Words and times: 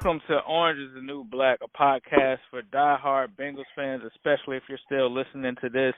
Welcome 0.00 0.20
to 0.28 0.38
Orange 0.48 0.78
is 0.78 0.94
the 0.94 1.02
New 1.02 1.24
Black, 1.24 1.58
a 1.60 1.66
podcast 1.76 2.38
for 2.52 2.62
die-hard 2.62 3.36
Bengals 3.36 3.64
fans, 3.74 4.02
especially 4.06 4.56
if 4.56 4.62
you're 4.68 4.78
still 4.86 5.12
listening 5.12 5.56
to 5.60 5.68
this. 5.68 5.94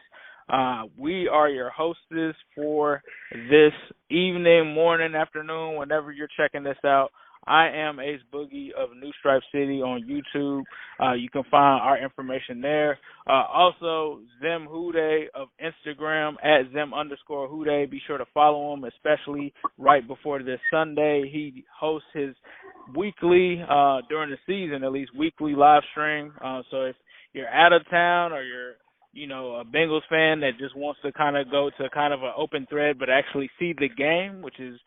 Uh, 0.48 0.84
we 0.96 1.28
are 1.28 1.50
your 1.50 1.68
hostess 1.68 2.34
for 2.54 3.02
this 3.30 3.74
evening, 4.08 4.72
morning, 4.72 5.14
afternoon, 5.14 5.76
whenever 5.76 6.12
you're 6.12 6.30
checking 6.34 6.62
this 6.62 6.78
out. 6.82 7.10
I 7.46 7.68
am 7.68 7.98
Ace 7.98 8.20
Boogie 8.32 8.70
of 8.72 8.90
New 8.96 9.10
Stripe 9.18 9.42
City 9.50 9.80
on 9.80 10.04
YouTube. 10.06 10.62
Uh, 11.02 11.14
you 11.14 11.30
can 11.30 11.42
find 11.50 11.80
our 11.80 12.02
information 12.02 12.60
there. 12.60 12.98
Uh, 13.26 13.44
also, 13.52 14.20
Zim 14.40 14.66
Hude 14.70 15.30
of 15.34 15.48
Instagram 15.60 16.34
at 16.44 16.70
Zim 16.72 16.92
underscore 16.92 17.48
Hude. 17.48 17.90
Be 17.90 18.00
sure 18.06 18.18
to 18.18 18.26
follow 18.34 18.74
him, 18.74 18.84
especially 18.84 19.52
right 19.78 20.06
before 20.06 20.42
this 20.42 20.60
Sunday. 20.70 21.30
He 21.32 21.64
hosts 21.78 22.08
his 22.12 22.34
weekly, 22.94 23.62
uh, 23.62 24.02
during 24.08 24.30
the 24.30 24.38
season 24.46 24.84
at 24.84 24.92
least, 24.92 25.12
weekly 25.16 25.54
live 25.54 25.82
stream. 25.92 26.32
Uh, 26.44 26.62
so 26.70 26.82
if 26.82 26.96
you're 27.32 27.48
out 27.48 27.72
of 27.72 27.88
town 27.90 28.32
or 28.32 28.42
you're 28.42 28.74
you 29.12 29.26
know, 29.26 29.56
a 29.56 29.64
Bengals 29.64 30.06
fan 30.08 30.40
that 30.40 30.52
just 30.58 30.76
wants 30.76 31.00
to 31.04 31.12
kind 31.12 31.36
of 31.36 31.50
go 31.50 31.70
to 31.78 31.90
kind 31.90 32.14
of 32.14 32.22
an 32.22 32.30
open 32.36 32.66
thread, 32.70 32.96
but 32.98 33.10
actually 33.10 33.50
see 33.58 33.72
the 33.76 33.88
game, 33.88 34.40
which 34.40 34.60
is 34.60 34.78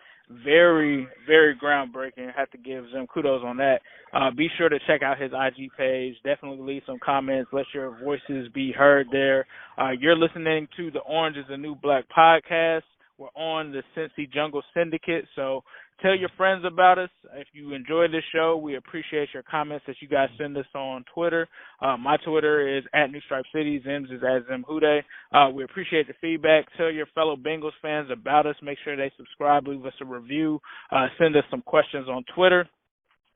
very, 0.44 1.08
very 1.28 1.56
groundbreaking. 1.56 2.30
I 2.30 2.40
have 2.40 2.52
to 2.52 2.58
give 2.58 2.86
them 2.92 3.08
kudos 3.08 3.44
on 3.44 3.58
that. 3.58 3.80
Uh, 4.14 4.32
be 4.32 4.48
sure 4.58 4.70
to 4.70 4.80
check 4.88 5.02
out 5.02 5.22
his 5.22 5.32
IG 5.32 5.70
page. 5.78 6.16
Definitely 6.24 6.66
leave 6.66 6.84
some 6.86 7.00
comments. 7.04 7.50
Let 7.52 7.66
your 7.74 7.98
voices 8.04 8.48
be 8.54 8.72
heard 8.72 9.08
there. 9.12 9.46
Uh, 9.78 9.92
you're 10.00 10.18
listening 10.18 10.68
to 10.78 10.92
the 10.92 11.00
Orange 11.00 11.38
is 11.38 11.46
the 11.50 11.58
New 11.58 11.76
Black 11.76 12.06
podcast. 12.16 12.84
We're 13.18 13.28
on 13.36 13.72
the 13.72 13.84
Cincy 13.96 14.32
Jungle 14.32 14.64
Syndicate, 14.74 15.26
so 15.36 15.64
tell 16.04 16.16
your 16.16 16.30
friends 16.36 16.64
about 16.66 17.00
us. 17.00 17.10
If 17.36 17.48
you 17.54 17.74
enjoy 17.74 18.08
this 18.10 18.24
show, 18.36 18.58
we 18.58 18.76
appreciate 18.76 19.30
your 19.34 19.44
comments 19.44 19.86
that 19.88 19.96
you 20.02 20.08
guys 20.08 20.28
send 20.38 20.58
us 20.58 20.66
on 20.76 21.06
Twitter. 21.16 21.48
Uh, 21.82 21.98
my 21.98 22.18
Twitter 22.18 22.78
is 22.78 22.84
at 22.94 23.10
New 23.10 23.22
Stripe 23.22 23.46
City. 23.56 23.82
Zim's 23.84 24.12
is 24.12 24.22
at 24.22 24.46
Zim 24.48 24.66
Hude. 24.68 25.04
Uh, 25.34 25.50
we 25.52 25.64
appreciate 25.64 26.08
the 26.08 26.14
feedback. 26.20 26.66
Tell 26.78 26.92
your 26.92 27.08
fellow 27.16 27.38
Bengals 27.38 27.72
fans 27.82 28.10
about 28.12 28.46
us. 28.46 28.56
Make 28.62 28.78
sure 28.84 28.98
they 28.98 29.12
subscribe, 29.18 29.68
leave 29.68 29.86
us 29.86 29.94
a 30.02 30.06
review, 30.06 30.60
uh, 30.92 31.08
send 31.18 31.36
us 31.38 31.46
some 31.50 31.62
questions 31.62 32.08
on 32.10 32.24
Twitter. 32.36 32.68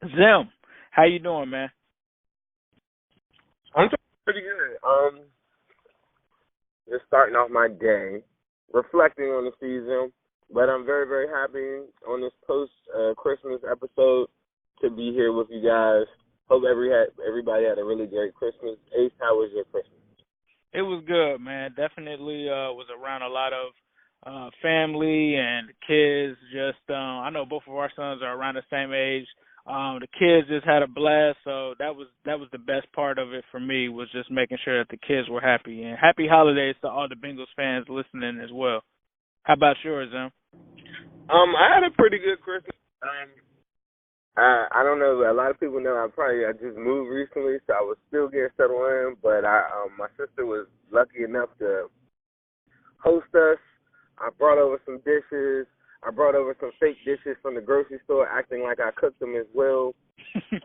Zim, 0.02 0.52
how 0.92 1.06
you 1.06 1.20
doing, 1.20 1.50
man? 1.50 1.70
I'm 3.76 3.88
doing 3.88 3.98
pretty 4.26 4.42
good. 4.42 4.78
Um, 4.88 5.22
just 6.90 7.06
starting 7.08 7.36
off 7.36 7.50
my 7.50 7.68
day, 7.68 8.24
reflecting 8.74 9.26
on 9.26 9.46
the 9.46 9.52
season 9.60 10.12
but 10.54 10.70
I'm 10.70 10.86
very, 10.86 11.08
very 11.08 11.28
happy 11.28 11.88
on 12.08 12.22
this 12.22 12.34
post 12.46 12.72
uh, 12.96 13.14
Christmas 13.16 13.62
episode 13.70 14.28
to 14.82 14.90
be 14.90 15.12
here 15.12 15.34
with 15.34 15.48
you 15.50 15.62
guys. 15.62 16.06
Hope 16.50 16.64
every 16.70 16.92
everybody 17.28 17.66
had 17.66 17.78
a 17.78 17.84
really 17.84 18.08
great 18.08 18.34
Christmas. 18.34 18.78
Ace, 18.98 19.12
how 19.20 19.36
was 19.36 19.52
your 19.54 19.66
Christmas? 19.66 19.94
It 20.74 20.82
was 20.82 21.04
good, 21.08 21.44
man. 21.44 21.72
Definitely 21.76 22.48
uh, 22.48 22.72
was 22.72 22.88
around 22.92 23.24
a 23.24 23.28
lot 23.28 23.52
of 23.52 23.74
uh, 24.26 24.50
family 24.62 25.36
and 25.36 25.70
kids. 25.86 26.38
Just 26.52 26.84
uh, 26.90 26.94
I 26.94 27.30
know 27.30 27.46
both 27.46 27.64
of 27.68 27.74
our 27.74 27.92
sons 27.96 28.22
are 28.24 28.38
around 28.38 28.56
the 28.56 28.64
same 28.72 28.94
age. 28.94 29.28
Um, 29.68 30.00
the 30.00 30.08
kids 30.08 30.48
just 30.48 30.66
had 30.66 30.82
a 30.82 30.88
blast, 30.88 31.40
so 31.44 31.76
that 31.80 31.94
was 31.94 32.08
that 32.24 32.40
was 32.40 32.48
the 32.54 32.58
best 32.58 32.88
part 32.94 33.20
of 33.20 33.34
it 33.34 33.44
for 33.52 33.60
me 33.60 33.90
was 33.90 34.08
just 34.14 34.32
making 34.32 34.60
sure 34.64 34.80
that 34.80 34.90
the 34.90 34.98
kids 35.06 35.28
were 35.30 35.42
happy 35.42 35.84
and 35.84 35.98
happy 35.98 36.26
holidays 36.26 36.76
to 36.82 36.88
all 36.88 37.10
the 37.10 37.16
Bengals 37.16 37.52
fans 37.58 37.86
listening 37.90 38.40
as 38.42 38.50
well. 38.54 38.82
How 39.44 39.54
about 39.56 39.76
yours, 39.84 40.10
Em? 40.16 40.32
Um, 41.30 41.56
I 41.56 41.68
had 41.74 41.84
a 41.84 41.92
pretty 41.92 42.20
good 42.20 42.40
Christmas. 42.42 42.76
Um, 43.04 43.30
I 44.38 44.68
I 44.72 44.84
don't 44.84 45.00
know. 45.00 45.30
A 45.30 45.34
lot 45.34 45.52
of 45.52 45.60
people 45.60 45.82
know 45.82 45.96
I 45.96 46.08
probably 46.14 46.46
I 46.46 46.54
just 46.54 46.78
moved 46.78 47.12
recently, 47.12 47.58
so 47.68 47.74
I 47.74 47.82
was 47.82 47.98
still 48.08 48.30
getting 48.30 48.54
settled 48.56 48.86
in. 48.88 49.16
But 49.22 49.44
I 49.44 49.64
um 49.84 49.98
my 49.98 50.08
sister 50.18 50.46
was 50.46 50.68
lucky 50.92 51.24
enough 51.24 51.50
to 51.60 51.88
host 53.04 53.34
us. 53.36 53.58
I 54.20 54.30
brought 54.38 54.58
over 54.58 54.80
some 54.86 55.00
dishes. 55.06 55.68
I 56.04 56.12
brought 56.12 56.36
over 56.36 56.56
some 56.60 56.72
fake 56.80 56.98
dishes 57.06 57.36
from 57.42 57.56
the 57.56 57.62
grocery 57.62 58.00
store, 58.06 58.28
acting 58.30 58.64
like 58.64 58.80
I 58.80 58.92
cooked 58.96 59.20
them 59.20 59.36
as 59.36 59.48
well. 59.54 59.94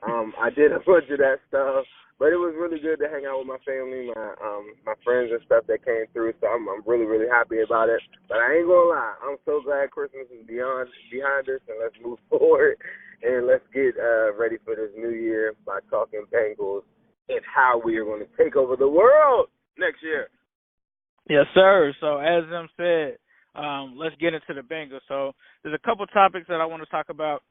Um, 0.02 0.32
I 0.40 0.50
did 0.50 0.72
a 0.72 0.80
bunch 0.80 1.10
of 1.10 1.18
that 1.18 1.38
stuff. 1.48 1.86
But 2.22 2.30
it 2.30 2.38
was 2.38 2.54
really 2.54 2.78
good 2.78 3.02
to 3.02 3.10
hang 3.10 3.26
out 3.26 3.42
with 3.42 3.50
my 3.50 3.58
family, 3.66 4.06
my 4.14 4.30
um 4.38 4.78
my 4.86 4.94
friends 5.02 5.34
and 5.34 5.42
stuff 5.42 5.66
that 5.66 5.82
came 5.82 6.06
through. 6.12 6.38
So 6.38 6.46
I'm 6.46 6.68
I'm 6.70 6.86
really 6.86 7.02
really 7.02 7.26
happy 7.26 7.66
about 7.66 7.88
it. 7.88 7.98
But 8.28 8.38
I 8.38 8.62
ain't 8.62 8.70
gonna 8.70 8.94
lie, 8.94 9.18
I'm 9.26 9.42
so 9.42 9.58
glad 9.58 9.90
Christmas 9.90 10.30
is 10.30 10.46
beyond 10.46 10.86
behind 11.10 11.50
us, 11.50 11.58
and 11.66 11.82
let's 11.82 11.98
move 11.98 12.22
forward 12.30 12.78
and 13.26 13.50
let's 13.50 13.66
get 13.74 13.98
uh 13.98 14.38
ready 14.38 14.54
for 14.62 14.76
this 14.76 14.94
new 14.94 15.10
year 15.10 15.54
by 15.66 15.80
talking 15.90 16.22
Bengals 16.30 16.86
and 17.28 17.42
how 17.42 17.82
we 17.84 17.96
are 17.96 18.04
going 18.04 18.22
to 18.22 18.30
take 18.38 18.54
over 18.54 18.76
the 18.76 18.88
world 18.88 19.48
next 19.78 20.02
year. 20.02 20.28
Yes, 21.28 21.46
sir. 21.54 21.92
So 22.00 22.18
as 22.18 22.44
Zim 22.50 22.68
said, 22.76 23.18
um, 23.54 23.94
let's 23.96 24.14
get 24.20 24.34
into 24.34 24.54
the 24.54 24.62
Bengals. 24.62 25.02
So 25.08 25.32
there's 25.62 25.74
a 25.74 25.86
couple 25.86 26.06
topics 26.06 26.46
that 26.48 26.60
I 26.60 26.66
want 26.66 26.82
to 26.82 26.90
talk 26.90 27.06
about 27.10 27.42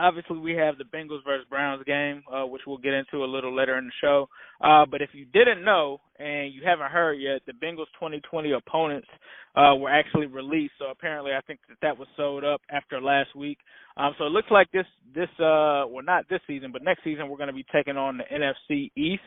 Obviously, 0.00 0.38
we 0.38 0.54
have 0.54 0.78
the 0.78 0.84
Bengals 0.84 1.22
versus 1.24 1.46
Browns 1.50 1.84
game, 1.84 2.22
uh, 2.32 2.46
which 2.46 2.62
we'll 2.66 2.78
get 2.78 2.94
into 2.94 3.22
a 3.22 3.26
little 3.26 3.54
later 3.54 3.76
in 3.76 3.84
the 3.84 3.92
show. 4.00 4.28
Uh, 4.60 4.86
but 4.90 5.02
if 5.02 5.10
you 5.12 5.26
didn't 5.26 5.62
know 5.62 6.00
and 6.18 6.54
you 6.54 6.62
haven't 6.64 6.90
heard 6.90 7.20
yet, 7.20 7.42
the 7.46 7.52
Bengals 7.52 7.92
2020 8.00 8.52
opponents 8.52 9.08
uh, 9.56 9.74
were 9.76 9.90
actually 9.90 10.26
released. 10.26 10.72
So 10.78 10.86
apparently, 10.86 11.32
I 11.32 11.40
think 11.42 11.60
that 11.68 11.76
that 11.82 11.98
was 11.98 12.08
sold 12.16 12.44
up 12.44 12.62
after 12.70 13.00
last 13.00 13.36
week. 13.36 13.58
Um, 13.96 14.14
so 14.18 14.24
it 14.24 14.30
looks 14.30 14.50
like 14.50 14.70
this 14.72 14.86
this 15.14 15.28
uh, 15.38 15.84
well 15.86 16.04
not 16.04 16.28
this 16.30 16.40
season, 16.46 16.72
but 16.72 16.82
next 16.82 17.04
season 17.04 17.28
we're 17.28 17.36
going 17.36 17.48
to 17.48 17.52
be 17.52 17.66
taking 17.72 17.96
on 17.96 18.18
the 18.18 18.24
NFC 18.24 18.90
East. 18.96 19.22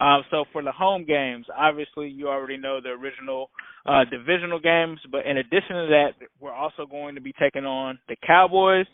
Uh, 0.00 0.20
so 0.30 0.44
for 0.52 0.62
the 0.62 0.72
home 0.72 1.04
games, 1.04 1.46
obviously 1.56 2.08
you 2.08 2.28
already 2.28 2.56
know 2.56 2.80
the 2.82 2.90
original 2.90 3.50
uh, 3.86 4.04
divisional 4.10 4.60
games, 4.60 5.00
but 5.10 5.24
in 5.26 5.38
addition 5.38 5.76
to 5.76 5.86
that, 5.88 6.10
we're 6.38 6.52
also 6.52 6.86
going 6.86 7.14
to 7.14 7.20
be 7.20 7.32
taking 7.40 7.64
on 7.64 7.98
the 8.08 8.16
Cowboys 8.26 8.86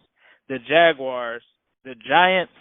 the 0.53 0.59
Jaguars, 0.69 1.43
the 1.83 1.95
Giants, 2.07 2.53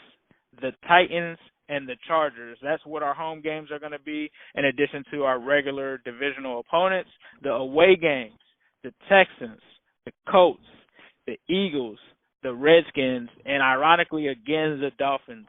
the 0.62 0.72
Titans, 0.88 1.38
and 1.68 1.86
the 1.90 1.98
Chargers. 2.08 2.58
That's 2.64 2.86
what 2.86 3.04
our 3.04 3.14
home 3.14 3.42
games 3.42 3.70
are 3.70 3.80
going 3.80 3.92
to 3.92 4.00
be, 4.00 4.32
in 4.56 4.64
addition 4.64 5.04
to 5.12 5.24
our 5.24 5.38
regular 5.38 6.00
divisional 6.06 6.62
opponents. 6.62 7.10
The 7.44 7.50
away 7.50 7.98
games, 8.02 8.40
the 8.82 8.94
Texans, 9.10 9.60
the 10.06 10.14
Colts, 10.30 10.64
the 11.28 11.38
Eagles, 11.50 11.98
the 12.44 12.54
Redskins, 12.54 13.28
and 13.46 13.62
ironically, 13.62 14.30
again, 14.30 14.80
the 14.80 14.92
Dolphins. 14.98 15.48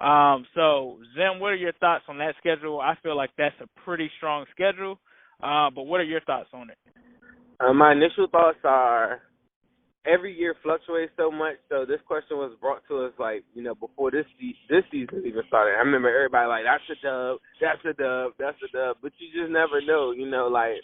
Um, 0.00 0.46
so, 0.56 0.98
Zim, 1.14 1.38
what 1.38 1.52
are 1.52 1.56
your 1.56 1.74
thoughts 1.74 2.02
on 2.08 2.18
that 2.18 2.34
schedule? 2.38 2.80
I 2.80 2.94
feel 3.04 3.16
like 3.16 3.30
that's 3.38 3.54
a 3.60 3.68
pretty 3.84 4.10
strong 4.16 4.46
schedule, 4.50 4.98
uh, 5.40 5.70
but 5.72 5.84
what 5.84 6.00
are 6.00 6.04
your 6.04 6.22
thoughts 6.22 6.48
on 6.52 6.70
it? 6.70 6.78
Uh, 7.60 7.72
my 7.72 7.92
initial 7.92 8.26
thoughts 8.32 8.58
are 8.64 9.22
every 10.06 10.36
year 10.36 10.54
fluctuates 10.62 11.12
so 11.16 11.30
much. 11.30 11.56
So 11.68 11.84
this 11.84 12.00
question 12.06 12.36
was 12.36 12.56
brought 12.60 12.82
to 12.88 13.04
us 13.04 13.12
like 13.18 13.44
you 13.54 13.62
know 13.62 13.74
before 13.74 14.10
this 14.10 14.26
this 14.68 14.84
season 14.90 15.24
even 15.26 15.42
started. 15.48 15.76
I 15.76 15.84
remember 15.84 16.08
everybody 16.08 16.48
like 16.48 16.64
that's 16.64 16.88
a 16.92 16.96
dub, 17.02 17.38
that's 17.60 17.84
a 17.84 17.94
dub, 17.94 18.32
that's 18.38 18.60
a 18.62 18.70
dub, 18.72 18.96
but 19.02 19.12
you 19.18 19.28
just 19.32 19.52
never 19.52 19.80
know. 19.80 20.12
You 20.12 20.30
know, 20.30 20.48
like 20.48 20.80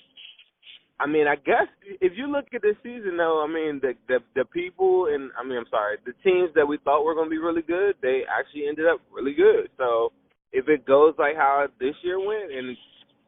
I 1.00 1.06
mean, 1.06 1.26
I 1.26 1.37
guess 1.37 1.69
if 2.00 2.12
you 2.17 2.31
look 2.31 2.52
at 2.52 2.61
the 2.61 2.76
season, 2.82 3.17
though, 3.17 3.43
I 3.43 3.49
mean, 3.49 3.81
the 3.81 3.94
the 4.08 4.19
the 4.37 4.44
people 4.52 5.08
and 5.08 5.31
I 5.38 5.44
mean, 5.46 5.56
I'm 5.56 5.70
sorry, 5.70 5.96
the 6.05 6.12
teams 6.23 6.50
that 6.55 6.66
we 6.69 6.78
thought 6.84 7.05
were 7.05 7.14
going 7.14 7.26
to 7.26 7.34
be 7.34 7.38
really 7.38 7.62
good, 7.62 7.96
they 8.02 8.23
actually 8.28 8.69
ended 8.69 8.87
up 8.87 9.00
really 9.11 9.32
good. 9.32 9.70
So 9.78 10.12
if 10.52 10.69
it 10.69 10.84
goes 10.84 11.14
like 11.19 11.37
how 11.37 11.66
this 11.81 11.94
year 12.02 12.19
went 12.19 12.52
and 12.52 12.70
it's 12.70 12.81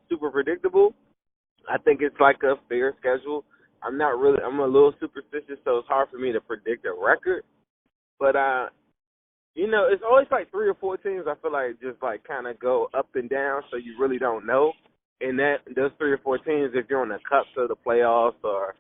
super 0.09 0.31
predictable, 0.31 0.93
I 1.69 1.79
think 1.79 2.01
it's 2.03 2.21
like 2.21 2.43
a 2.43 2.57
fair 2.69 2.95
schedule. 3.01 3.45
I'm 3.85 3.99
not 3.99 4.19
really, 4.19 4.39
I'm 4.43 4.61
a 4.61 4.67
little 4.67 4.95
superstitious, 5.01 5.59
so 5.65 5.79
it's 5.79 5.89
hard 5.89 6.09
for 6.11 6.19
me 6.19 6.33
to 6.33 6.41
predict 6.41 6.87
a 6.87 6.93
record. 6.93 7.45
But 8.19 8.37
uh, 8.37 8.67
you 9.55 9.67
know, 9.67 9.89
it's 9.91 10.03
always 10.09 10.29
like 10.31 10.51
three 10.51 10.69
or 10.69 10.75
four 10.75 10.97
teams. 10.97 11.25
I 11.29 11.35
feel 11.43 11.53
like 11.53 11.81
just 11.81 12.03
like 12.03 12.25
kind 12.25 12.47
of 12.47 12.59
go 12.59 12.89
up 12.95 13.09
and 13.15 13.29
down, 13.29 13.63
so 13.71 13.77
you 13.77 13.97
really 13.99 14.19
don't 14.19 14.47
know 14.47 14.73
in 15.23 15.37
that 15.37 15.59
those 15.75 15.91
three 15.99 16.13
or 16.13 16.19
four 16.19 16.39
teams, 16.39 16.73
if 16.75 16.87
you're 16.91 17.01
on 17.01 17.09
the 17.09 17.19
cusp 17.29 17.57
of 17.57 17.69
the 17.69 17.77
playoffs 17.77 18.43
or 18.43 18.75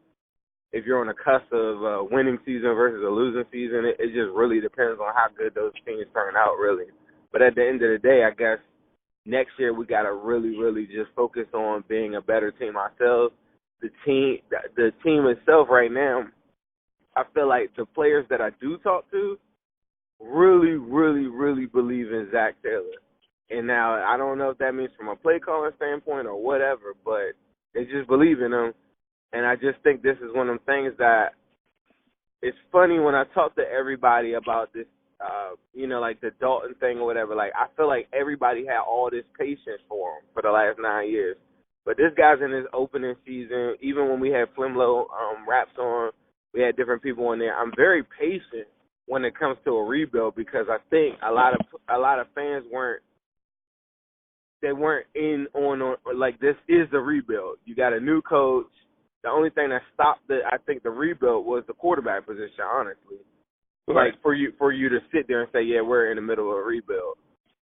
if 0.72 0.84
you're 0.84 1.00
on 1.00 1.06
the 1.06 1.14
cusp 1.14 1.52
of 1.52 1.82
a 1.82 2.04
winning 2.04 2.38
season 2.44 2.74
versus 2.74 3.04
a 3.06 3.10
losing 3.10 3.44
season, 3.52 3.84
it, 3.84 3.96
it 3.98 4.08
just 4.08 4.34
really 4.34 4.60
depends 4.60 4.98
on 5.00 5.14
how 5.14 5.28
good 5.36 5.54
those 5.54 5.72
teams 5.86 6.06
turn 6.12 6.34
out, 6.36 6.56
really. 6.58 6.86
But 7.30 7.42
at 7.42 7.54
the 7.54 7.66
end 7.66 7.82
of 7.82 7.90
the 7.90 7.98
day, 7.98 8.24
I 8.24 8.34
guess 8.34 8.58
next 9.24 9.52
year 9.58 9.72
we 9.72 9.86
got 9.86 10.02
to 10.02 10.14
really, 10.14 10.56
really 10.58 10.86
just 10.86 11.14
focus 11.14 11.46
on 11.54 11.84
being 11.88 12.16
a 12.16 12.20
better 12.20 12.50
team 12.52 12.76
ourselves. 12.76 13.34
The 13.82 13.90
team, 14.06 14.38
the 14.76 14.92
team 15.04 15.26
itself, 15.26 15.68
right 15.68 15.92
now, 15.92 16.24
I 17.16 17.24
feel 17.34 17.48
like 17.48 17.74
the 17.76 17.84
players 17.84 18.24
that 18.30 18.40
I 18.40 18.50
do 18.60 18.78
talk 18.78 19.10
to 19.10 19.38
really, 20.20 20.76
really, 20.78 21.26
really 21.26 21.66
believe 21.66 22.12
in 22.12 22.28
Zac 22.32 22.54
Taylor. 22.62 23.02
And 23.50 23.66
now 23.66 23.94
I 23.94 24.16
don't 24.16 24.38
know 24.38 24.50
if 24.50 24.58
that 24.58 24.74
means 24.74 24.90
from 24.96 25.08
a 25.08 25.16
play 25.16 25.38
calling 25.38 25.72
standpoint 25.76 26.26
or 26.26 26.42
whatever, 26.42 26.94
but 27.04 27.32
they 27.74 27.84
just 27.84 28.08
believe 28.08 28.40
in 28.40 28.52
him. 28.52 28.72
And 29.32 29.44
I 29.44 29.56
just 29.56 29.82
think 29.82 30.02
this 30.02 30.16
is 30.18 30.34
one 30.34 30.48
of 30.48 30.58
the 30.58 30.64
things 30.64 30.94
that 30.98 31.30
it's 32.40 32.56
funny 32.70 32.98
when 32.98 33.14
I 33.14 33.24
talk 33.34 33.54
to 33.56 33.62
everybody 33.62 34.34
about 34.34 34.72
this, 34.72 34.86
uh, 35.20 35.50
you 35.74 35.86
know, 35.86 36.00
like 36.00 36.20
the 36.20 36.30
Dalton 36.40 36.74
thing 36.80 36.98
or 36.98 37.06
whatever. 37.06 37.34
Like 37.34 37.52
I 37.54 37.66
feel 37.76 37.88
like 37.88 38.08
everybody 38.12 38.66
had 38.66 38.80
all 38.80 39.10
this 39.10 39.24
patience 39.38 39.80
for 39.88 40.18
him 40.18 40.24
for 40.32 40.42
the 40.42 40.50
last 40.50 40.78
nine 40.80 41.10
years. 41.10 41.36
But 41.84 41.96
this 41.96 42.12
guy's 42.16 42.42
in 42.42 42.52
his 42.52 42.66
opening 42.72 43.14
season. 43.26 43.76
Even 43.80 44.08
when 44.08 44.20
we 44.20 44.30
had 44.30 44.54
Flimlo 44.56 45.06
um, 45.10 45.48
raps 45.48 45.76
on, 45.78 46.12
we 46.54 46.60
had 46.60 46.76
different 46.76 47.02
people 47.02 47.32
in 47.32 47.38
there. 47.38 47.56
I'm 47.56 47.72
very 47.76 48.02
patient 48.04 48.68
when 49.06 49.24
it 49.24 49.38
comes 49.38 49.58
to 49.64 49.70
a 49.72 49.84
rebuild 49.84 50.36
because 50.36 50.66
I 50.70 50.78
think 50.90 51.16
a 51.26 51.32
lot 51.32 51.54
of 51.54 51.60
a 51.94 51.98
lot 51.98 52.20
of 52.20 52.26
fans 52.34 52.64
weren't 52.70 53.02
they 54.60 54.72
weren't 54.72 55.06
in 55.14 55.46
on, 55.54 55.82
on 55.82 55.96
like 56.18 56.38
this 56.40 56.54
is 56.68 56.88
the 56.92 57.00
rebuild. 57.00 57.56
You 57.64 57.74
got 57.74 57.92
a 57.92 58.00
new 58.00 58.22
coach. 58.22 58.66
The 59.24 59.28
only 59.28 59.50
thing 59.50 59.70
that 59.70 59.82
stopped 59.92 60.26
the 60.28 60.40
I 60.50 60.56
think 60.58 60.82
the 60.82 60.90
rebuild 60.90 61.44
was 61.44 61.64
the 61.66 61.74
quarterback 61.74 62.26
position, 62.26 62.64
honestly. 62.70 63.18
Right. 63.88 64.12
Like 64.12 64.22
for 64.22 64.34
you 64.34 64.52
for 64.58 64.72
you 64.72 64.88
to 64.88 64.98
sit 65.12 65.26
there 65.26 65.42
and 65.42 65.50
say, 65.52 65.62
Yeah, 65.62 65.80
we're 65.82 66.10
in 66.10 66.16
the 66.16 66.22
middle 66.22 66.50
of 66.50 66.58
a 66.58 66.62
rebuild. 66.62 67.18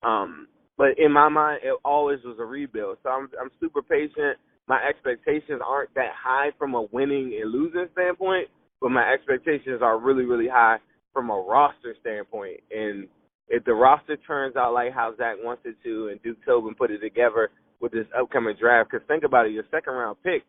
Um 0.03 0.49
but 0.79 0.99
in 0.99 1.13
my 1.13 1.29
mind 1.29 1.61
it 1.63 1.75
always 1.85 2.19
was 2.25 2.37
a 2.41 2.45
rebuild. 2.45 2.99
So 3.03 3.11
I'm 3.11 3.29
I'm 3.41 3.51
super 3.61 3.83
patient. 3.83 4.39
My 4.69 4.81
expectations 4.89 5.61
aren't 5.67 5.93
that 5.95 6.13
high 6.17 6.51
from 6.59 6.75
a 6.75 6.83
winning 6.93 7.39
and 7.41 7.51
losing 7.51 7.89
standpoint, 7.93 8.49
but 8.81 8.91
my 8.91 9.13
expectations 9.13 9.81
are 9.83 9.99
really, 9.99 10.25
really 10.25 10.49
high 10.49 10.79
from 11.13 11.31
a 11.31 11.35
roster 11.37 11.95
standpoint. 12.01 12.61
And 12.71 13.09
if 13.49 13.65
the 13.65 13.75
roster 13.75 14.17
turns 14.17 14.57
out 14.57 14.73
like 14.73 14.93
how 14.93 15.15
Zac 15.17 15.37
wants 15.43 15.63
it 15.65 15.77
to, 15.85 16.09
and 16.09 16.23
Duke 16.23 16.39
Tobin 16.47 16.75
put 16.75 16.91
it 16.91 17.01
together 17.01 17.51
with 17.81 17.93
this 17.93 18.07
upcoming 18.19 18.55
draft, 18.59 18.91
because 18.91 19.07
think 19.09 19.25
about 19.25 19.47
it, 19.47 19.53
your 19.53 19.65
second 19.71 19.95
round 19.95 20.17
pick 20.23 20.43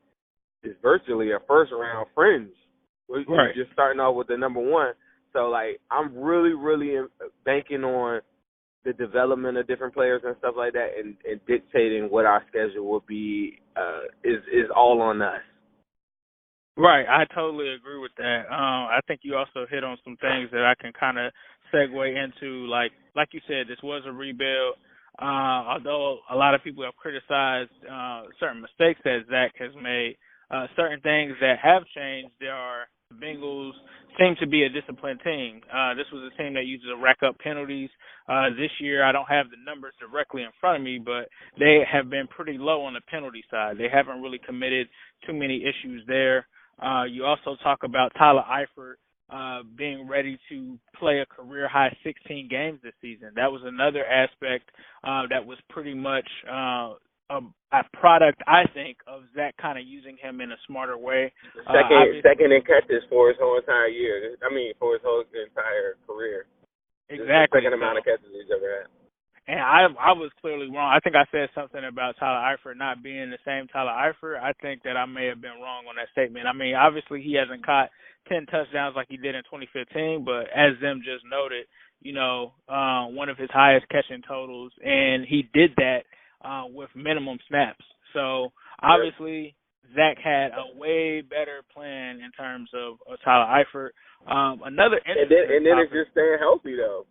is 0.64 0.75
virtually 0.81 1.31
a 1.31 1.40
first 1.48 1.72
round 1.72 2.08
fringe. 2.16 2.54
Right. 3.10 3.56
You're 3.56 3.66
starting 3.74 4.00
off 4.00 4.16
with 4.16 4.28
the 4.28 4.38
number 4.38 4.62
one. 4.62 4.94
So 5.34 5.50
like, 5.50 5.81
I'm 5.92 6.16
really, 6.16 6.54
really 6.54 6.96
banking 7.46 7.84
on 7.84 8.22
the 8.85 8.94
development 8.94 9.57
of 9.57 9.68
different 9.68 9.94
players 9.94 10.21
and 10.25 10.35
stuff 10.39 10.56
like 10.57 10.74
that, 10.74 10.89
and, 10.97 11.15
and 11.30 11.39
dictating 11.47 12.09
what 12.09 12.25
our 12.25 12.44
schedule 12.50 12.89
will 12.89 13.03
be 13.07 13.59
uh, 13.75 14.07
is 14.24 14.41
is 14.51 14.69
all 14.75 15.01
on 15.01 15.21
us. 15.21 15.41
Right, 16.75 17.06
I 17.07 17.25
totally 17.35 17.69
agree 17.69 18.00
with 18.00 18.12
that. 18.18 18.50
Um, 18.50 18.89
I 18.89 19.00
think 19.07 19.21
you 19.24 19.35
also 19.35 19.68
hit 19.69 19.83
on 19.83 19.97
some 20.03 20.18
things 20.18 20.50
that 20.51 20.65
I 20.65 20.74
can 20.81 20.91
kind 21.00 21.19
of 21.19 21.31
segue 21.74 22.24
into. 22.24 22.65
Like, 22.65 22.91
like 23.15 23.30
you 23.31 23.41
said, 23.47 23.68
this 23.68 23.77
was 23.83 24.03
a 24.07 24.12
rebuild. 24.12 24.75
Uh, 25.21 25.77
although 25.77 26.18
a 26.31 26.36
lot 26.36 26.56
of 26.56 26.63
people 26.63 26.83
have 26.83 26.95
criticized 26.95 27.69
uh, 27.86 28.24
certain 28.39 28.62
mistakes 28.62 29.00
that 29.03 29.19
Zac 29.29 29.53
has 29.59 29.69
made, 29.81 30.18
uh, 30.50 30.65
certain 30.75 31.00
things 31.01 31.33
that 31.41 31.59
have 31.62 31.83
changed. 31.95 32.33
There 32.39 32.56
are 32.56 32.86
Bengals 33.21 33.71
seem 34.19 34.36
to 34.39 34.48
be 34.48 34.63
a 34.63 34.69
disciplined 34.69 35.19
team. 35.24 35.62
Uh, 35.74 35.94
this 35.95 36.06
was 36.12 36.31
a 36.31 36.38
team 36.42 36.54
that 36.54 36.65
used 36.65 36.83
to 36.83 36.95
rack 36.98 37.18
up 37.25 37.38
penalties. 37.39 37.89
Uh, 38.27 38.50
this 38.50 38.71
year, 38.80 39.04
I 39.04 39.12
don't 39.12 39.27
have 39.27 39.48
the 39.50 39.57
numbers 39.65 39.94
directly 40.00 40.44
in 40.44 40.50
front 40.60 40.77
of 40.77 40.83
me, 40.83 41.00
but 41.04 41.30
they 41.60 41.81
have 41.92 42.10
been 42.10 42.27
pretty 42.27 42.57
low 42.57 42.83
on 42.83 42.94
the 42.94 43.01
penalty 43.10 43.44
side. 43.50 43.77
They 43.77 43.89
haven't 43.92 44.21
really 44.21 44.39
committed 44.45 44.88
too 45.25 45.33
many 45.33 45.63
issues 45.63 46.04
there. 46.07 46.48
Uh, 46.81 47.04
you 47.04 47.25
also 47.25 47.56
talk 47.63 47.83
about 47.83 48.12
Tyler 48.18 48.44
Eifert 48.50 48.95
uh, 49.31 49.63
being 49.77 50.07
ready 50.07 50.38
to 50.50 50.77
play 51.00 51.19
a 51.19 51.25
career 51.25 51.68
high 51.68 51.95
16 52.04 52.48
games 52.50 52.80
this 52.83 52.94
season. 53.01 53.31
That 53.36 53.51
was 53.51 53.62
another 53.65 54.06
aspect 54.06 54.69
uh, 55.04 55.24
that 55.30 55.45
was 55.45 55.57
pretty 55.69 55.94
much 55.94 56.27
uh, 56.50 56.94
a, 57.33 57.41
a 57.74 57.81
product, 57.97 58.41
I 58.45 58.63
think, 58.74 58.97
of 59.07 59.25
Zac 59.35 59.57
kind 59.57 59.77
of 59.77 59.85
using 59.85 60.18
him 60.21 60.41
in 60.41 60.51
a 60.51 60.59
smarter 60.68 60.97
way. 60.97 61.33
Second, 61.65 61.97
uh, 61.97 62.21
second 62.21 62.53
in 62.53 62.62
catches 62.62 63.01
for 63.09 63.30
his 63.30 63.38
whole 63.41 63.57
entire 63.57 63.89
year. 63.89 64.38
I 64.45 64.53
mean, 64.53 64.74
for 64.77 64.94
his 64.94 65.01
whole 65.03 65.25
entire 65.25 65.97
career. 66.06 66.45
Exactly. 67.09 67.59
second 67.59 67.74
amount 67.74 67.97
of 67.97 68.06
catches 68.06 68.30
he's 68.31 68.50
ever 68.53 68.85
had. 68.85 68.88
And 69.45 69.59
I 69.59 69.91
I 70.00 70.13
was 70.15 70.31
clearly 70.39 70.71
wrong. 70.71 70.88
I 70.88 71.03
think 71.03 71.18
I 71.18 71.27
said 71.30 71.51
something 71.53 71.83
about 71.83 72.15
Tyler 72.18 72.56
Eifert 72.56 72.77
not 72.77 73.03
being 73.03 73.30
the 73.30 73.44
same 73.44 73.68
Tyler 73.68 73.91
Eifert. 73.91 74.39
I 74.39 74.53
think 74.62 74.83
that 74.83 74.95
I 74.95 75.06
may 75.06 75.27
have 75.27 75.41
been 75.41 75.59
wrong 75.59 75.83
on 75.89 76.00
that 76.00 76.07
statement. 76.13 76.47
I 76.47 76.53
mean, 76.53 76.75
obviously 76.75 77.21
he 77.21 77.36
hasn't 77.36 77.65
caught 77.65 77.89
ten 78.29 78.45
touchdowns 78.45 78.95
like 78.95 79.07
he 79.09 79.18
did 79.18 79.36
in 79.36 79.44
2015, 79.44 80.24
but 80.24 80.47
as 80.56 80.79
Zim 80.79 81.03
just 81.03 81.27
noted, 81.27 81.68
you 82.00 82.13
know, 82.13 82.53
uh, 82.69 83.12
one 83.12 83.27
of 83.27 83.38
his 83.38 83.50
highest 83.51 83.83
catching 83.89 84.24
totals, 84.25 84.71
and 84.81 85.25
he 85.27 85.44
did 85.53 85.75
that 85.75 86.07
uh, 86.44 86.63
with 86.68 86.90
minimum 86.95 87.38
snaps. 87.48 87.86
So 88.13 88.51
obviously 88.81 89.56
Zac 89.95 90.18
had 90.24 90.51
a 90.51 90.78
way 90.78 91.22
better 91.22 91.63
plan 91.74 92.22
in 92.22 92.31
terms 92.38 92.69
of, 92.74 92.98
of 93.12 93.18
Tyler 93.24 93.45
Eifert. 93.45 93.92
Um, 94.24 94.62
another 94.63 95.01
and 95.04 95.30
then, 95.30 95.44
and 95.51 95.66
then 95.66 95.80
it's 95.80 95.92
just 95.92 96.12
staying 96.12 96.38
healthy 96.40 96.78
though 96.78 97.06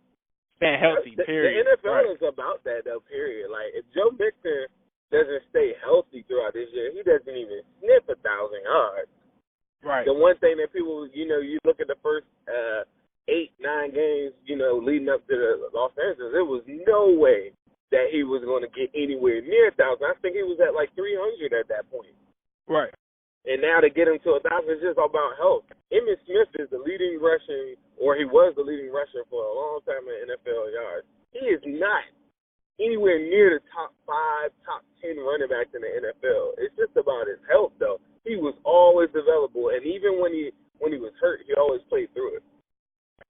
staying 0.63 0.79
healthy. 0.79 1.11
Period. 1.27 1.67
The, 1.67 1.75
the 1.75 1.91
NFL 1.91 2.07
right. 2.07 2.15
is 2.15 2.23
about 2.23 2.63
that 2.63 2.87
though. 2.87 3.03
Period. 3.11 3.51
Like 3.51 3.75
if 3.75 3.83
Joe 3.91 4.15
Mixon 4.15 4.71
doesn't 5.11 5.43
stay 5.51 5.75
healthy 5.83 6.23
throughout 6.25 6.55
this 6.55 6.71
year, 6.71 6.95
he 6.95 7.03
doesn't 7.03 7.27
even 7.27 7.59
sniff 7.83 8.07
a 8.07 8.15
thousand 8.23 8.63
yards. 8.63 9.11
Right. 9.83 10.07
The 10.07 10.15
one 10.15 10.39
thing 10.39 10.55
that 10.63 10.71
people, 10.71 11.03
you 11.11 11.27
know, 11.27 11.43
you 11.43 11.59
look 11.67 11.83
at 11.83 11.91
the 11.91 11.99
first 11.99 12.25
uh 12.47 12.87
eight, 13.27 13.51
nine 13.59 13.91
games, 13.91 14.31
you 14.47 14.55
know, 14.55 14.79
leading 14.79 15.11
up 15.11 15.27
to 15.27 15.35
the 15.35 15.67
Los 15.75 15.91
Angeles, 15.99 16.31
there 16.31 16.47
was 16.47 16.63
no 16.87 17.11
way 17.11 17.51
that 17.93 18.09
he 18.09 18.25
was 18.25 18.41
going 18.41 18.65
to 18.65 18.71
get 18.73 18.89
anywhere 18.97 19.39
near 19.45 19.69
a 19.69 19.75
thousand. 19.77 20.09
I 20.09 20.17
think 20.25 20.33
he 20.33 20.41
was 20.41 20.57
at 20.57 20.73
like 20.73 20.89
three 20.97 21.13
hundred 21.13 21.53
at 21.53 21.69
that 21.69 21.85
point. 21.93 22.11
Right. 22.65 22.89
And 23.45 23.61
now 23.61 23.83
to 23.83 23.91
get 23.91 24.09
him 24.09 24.17
to 24.25 24.39
a 24.39 24.41
thousand 24.41 24.73
is 24.73 24.81
just 24.81 24.97
all 24.97 25.11
about 25.11 25.37
health. 25.37 25.67
Emmitt 25.93 26.17
Smith 26.25 26.49
is 26.57 26.71
the 26.73 26.81
leading 26.81 27.21
rushing, 27.21 27.77
or 28.01 28.17
he 28.17 28.25
was 28.25 28.57
the 28.57 28.65
leading 28.65 28.89
rusher 28.89 29.21
for 29.29 29.45
a 29.45 29.53
long 29.53 29.83
time 29.85 30.01
in 30.09 30.31
NFL 30.31 30.73
yards. 30.73 31.05
He 31.35 31.45
is 31.51 31.61
not 31.67 32.07
anywhere 32.81 33.21
near 33.21 33.59
the 33.59 33.63
top 33.69 33.93
five, 34.09 34.49
top 34.65 34.81
ten 35.03 35.21
running 35.21 35.51
backs 35.51 35.75
in 35.75 35.85
the 35.85 35.91
NFL. 35.91 36.57
It's 36.57 36.73
just 36.79 36.97
about 36.97 37.29
his 37.29 37.41
health, 37.45 37.77
though. 37.77 38.01
He 38.25 38.39
was 38.39 38.55
always 38.63 39.11
available, 39.13 39.69
and 39.69 39.85
even 39.85 40.17
when 40.17 40.33
he 40.33 40.49
when 40.79 40.95
he 40.95 40.99
was 40.99 41.13
hurt, 41.19 41.43
he 41.45 41.53
always 41.53 41.83
played 41.91 42.09
through 42.15 42.39
it. 42.39 42.43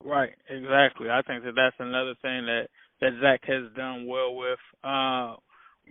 Right, 0.03 0.35
exactly. 0.49 1.09
I 1.09 1.21
think 1.25 1.43
that 1.43 1.55
that's 1.55 1.79
another 1.79 2.13
thing 2.21 2.45
that 2.45 2.67
that 3.03 3.19
Zac 3.21 3.41
has 3.47 3.71
done 3.75 4.07
well 4.07 4.35
with. 4.35 4.59
Uh, 4.83 5.35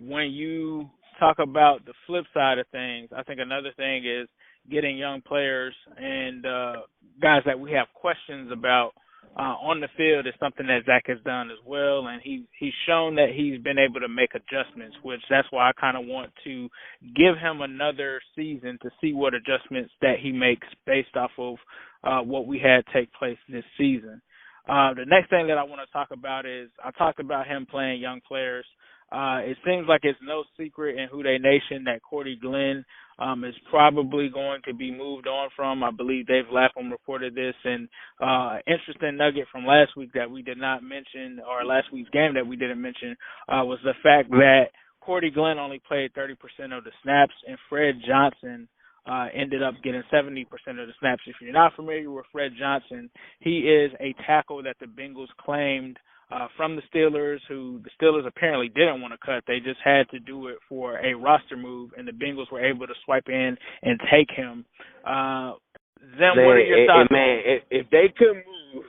when 0.01 0.31
you 0.31 0.89
talk 1.19 1.37
about 1.39 1.85
the 1.85 1.93
flip 2.07 2.25
side 2.33 2.57
of 2.57 2.67
things, 2.71 3.09
I 3.15 3.23
think 3.23 3.39
another 3.39 3.71
thing 3.77 4.05
is 4.05 4.27
getting 4.71 4.97
young 4.97 5.21
players 5.21 5.75
and 5.97 6.45
uh, 6.45 6.73
guys 7.21 7.41
that 7.45 7.59
we 7.59 7.71
have 7.73 7.87
questions 7.93 8.51
about 8.51 8.93
uh, 9.35 9.57
on 9.65 9.79
the 9.79 9.87
field 9.97 10.27
is 10.27 10.33
something 10.39 10.67
that 10.67 10.85
Zac 10.85 11.03
has 11.07 11.17
done 11.25 11.49
as 11.49 11.57
well, 11.65 12.07
and 12.07 12.21
he 12.21 12.45
he's 12.59 12.73
shown 12.87 13.15
that 13.15 13.29
he's 13.35 13.59
been 13.61 13.79
able 13.79 13.99
to 13.99 14.07
make 14.07 14.29
adjustments, 14.35 14.95
which 15.01 15.21
that's 15.27 15.47
why 15.49 15.69
I 15.69 15.73
kind 15.73 15.97
of 15.97 16.05
want 16.05 16.31
to 16.43 16.69
give 17.15 17.37
him 17.41 17.61
another 17.61 18.21
season 18.35 18.77
to 18.83 18.91
see 19.01 19.13
what 19.13 19.33
adjustments 19.33 19.91
that 20.01 20.17
he 20.21 20.31
makes 20.31 20.67
based 20.85 21.15
off 21.15 21.31
of 21.39 21.55
uh, 22.03 22.21
what 22.21 22.45
we 22.45 22.59
had 22.59 22.85
take 22.93 23.11
place 23.13 23.37
this 23.49 23.63
season. 23.75 24.21
Uh, 24.67 24.93
the 24.93 25.05
next 25.05 25.29
thing 25.29 25.47
that 25.47 25.57
I 25.57 25.63
want 25.63 25.81
to 25.85 25.91
talk 25.91 26.09
about 26.11 26.45
is 26.45 26.69
I 26.83 26.91
talked 26.91 27.19
about 27.19 27.47
him 27.47 27.67
playing 27.69 28.01
young 28.01 28.21
players. 28.27 28.65
Uh, 29.11 29.41
it 29.43 29.57
seems 29.65 29.85
like 29.87 30.01
it's 30.03 30.17
no 30.23 30.43
secret 30.57 30.97
in 30.97 31.07
Who 31.11 31.21
Dey 31.21 31.37
Nation 31.37 31.83
that 31.85 32.01
Cordy 32.01 32.35
Glenn 32.35 32.83
um, 33.19 33.43
is 33.43 33.53
probably 33.69 34.29
going 34.29 34.61
to 34.65 34.73
be 34.73 34.89
moved 34.91 35.27
on 35.27 35.49
from. 35.55 35.83
I 35.83 35.91
believe 35.91 36.25
Dave 36.25 36.45
Lapham 36.51 36.89
reported 36.89 37.35
this, 37.35 37.53
and 37.63 37.87
uh, 38.19 38.57
interesting 38.65 39.17
nugget 39.17 39.47
from 39.51 39.67
last 39.67 39.95
week 39.95 40.09
that 40.15 40.31
we 40.31 40.41
did 40.41 40.57
not 40.57 40.81
mention, 40.81 41.39
or 41.47 41.63
last 41.63 41.93
week's 41.93 42.09
game 42.09 42.33
that 42.33 42.47
we 42.47 42.55
didn't 42.55 42.81
mention, 42.81 43.15
uh, 43.49 43.61
was 43.63 43.79
the 43.83 43.93
fact 44.01 44.31
that 44.31 44.69
Cordy 44.99 45.29
Glenn 45.29 45.59
only 45.59 45.81
played 45.85 46.11
30% 46.13 46.31
of 46.75 46.83
the 46.83 46.91
snaps, 47.03 47.33
and 47.47 47.57
Fred 47.69 47.95
Johnson 48.07 48.67
uh, 49.05 49.27
ended 49.33 49.61
up 49.61 49.73
getting 49.83 50.03
70% 50.11 50.43
of 50.43 50.87
the 50.87 50.93
snaps. 50.99 51.23
If 51.27 51.35
you're 51.41 51.51
not 51.51 51.75
familiar 51.75 52.09
with 52.09 52.25
Fred 52.31 52.51
Johnson, 52.57 53.09
he 53.39 53.59
is 53.59 53.91
a 53.99 54.15
tackle 54.25 54.63
that 54.63 54.77
the 54.79 54.85
Bengals 54.85 55.27
claimed 55.37 55.97
uh, 56.31 56.47
from 56.57 56.75
the 56.75 56.81
Steelers, 56.93 57.39
who 57.47 57.81
the 57.83 57.89
Steelers 57.99 58.25
apparently 58.25 58.69
didn't 58.69 59.01
want 59.01 59.13
to 59.13 59.25
cut. 59.25 59.43
They 59.47 59.59
just 59.59 59.79
had 59.83 60.09
to 60.09 60.19
do 60.19 60.47
it 60.47 60.57
for 60.67 60.97
a 60.99 61.13
roster 61.13 61.57
move, 61.57 61.91
and 61.97 62.07
the 62.07 62.11
Bengals 62.11 62.51
were 62.51 62.63
able 62.63 62.87
to 62.87 62.93
swipe 63.05 63.27
in 63.27 63.57
and 63.83 63.99
take 64.11 64.29
him. 64.35 64.65
Uh, 65.05 65.53
then 65.99 66.35
man, 66.35 66.45
what 66.45 66.55
are 66.55 66.59
your 66.59 66.87
thoughts? 66.87 67.11
Man, 67.11 67.39
if, 67.45 67.63
if 67.69 67.89
they 67.89 68.13
could 68.17 68.35
move 68.35 68.85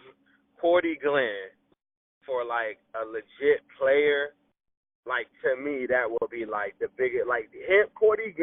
Cordy 0.61 0.99
Glenn 1.03 1.53
for 2.25 2.45
like 2.45 2.79
a 2.95 3.05
legit 3.07 3.63
player, 3.79 4.31
like 5.07 5.29
to 5.45 5.57
me 5.61 5.87
that 5.89 6.09
will 6.09 6.29
be 6.31 6.45
like 6.45 6.75
the 6.81 6.89
biggest. 6.97 7.29
Like 7.29 7.53
him, 7.53 7.89
Cordy 7.95 8.35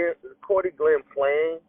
Cordy 0.41 0.71
Glenn 0.71 1.01
playing 1.13 1.59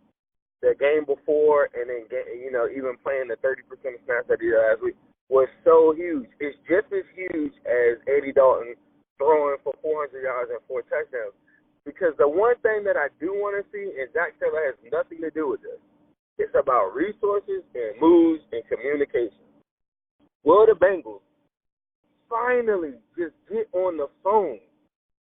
the 0.61 0.77
game 0.79 1.05
before, 1.05 1.69
and 1.75 1.89
then 1.91 2.07
get, 2.09 2.29
you 2.37 2.53
know 2.53 2.69
even 2.69 2.97
playing 3.03 3.29
the 3.29 3.37
thirty 3.41 3.63
percent 3.65 3.97
snaps 4.05 4.29
that 4.29 4.41
he 4.41 4.49
did 4.53 4.61
last 4.61 4.83
week 4.85 4.97
was 5.33 5.49
so 5.65 5.95
huge. 5.97 6.29
It's 6.41 6.59
just 6.69 6.93
as 6.93 7.09
huge 7.17 7.57
as 7.65 7.97
Andy 8.05 8.37
Dalton 8.37 8.77
throwing 9.17 9.57
for 9.65 9.73
400 9.81 10.21
yards 10.21 10.51
and 10.51 10.61
four 10.69 10.83
touchdowns. 10.83 11.33
Because 11.89 12.13
the 12.19 12.29
one 12.29 12.55
thing 12.61 12.85
that 12.85 13.01
I 13.01 13.09
do 13.19 13.33
want 13.33 13.57
to 13.57 13.65
see, 13.73 13.97
and 13.97 14.13
Zac 14.13 14.37
Taylor 14.39 14.61
has 14.69 14.77
nothing 14.93 15.25
to 15.25 15.31
do 15.31 15.49
with 15.49 15.63
this, 15.63 15.81
it's 16.39 16.53
about 16.53 16.95
resources 16.95 17.65
and 17.75 17.97
moves 17.97 18.43
and 18.53 18.63
communication. 18.69 19.47
Will 20.45 20.67
the 20.67 20.77
Bengals 20.77 21.25
finally 22.29 23.01
just 23.17 23.35
get 23.49 23.69
on 23.73 23.97
the 23.97 24.09
phone 24.23 24.59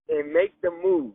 and 0.10 0.32
make 0.32 0.60
the 0.62 0.72
move 0.72 1.14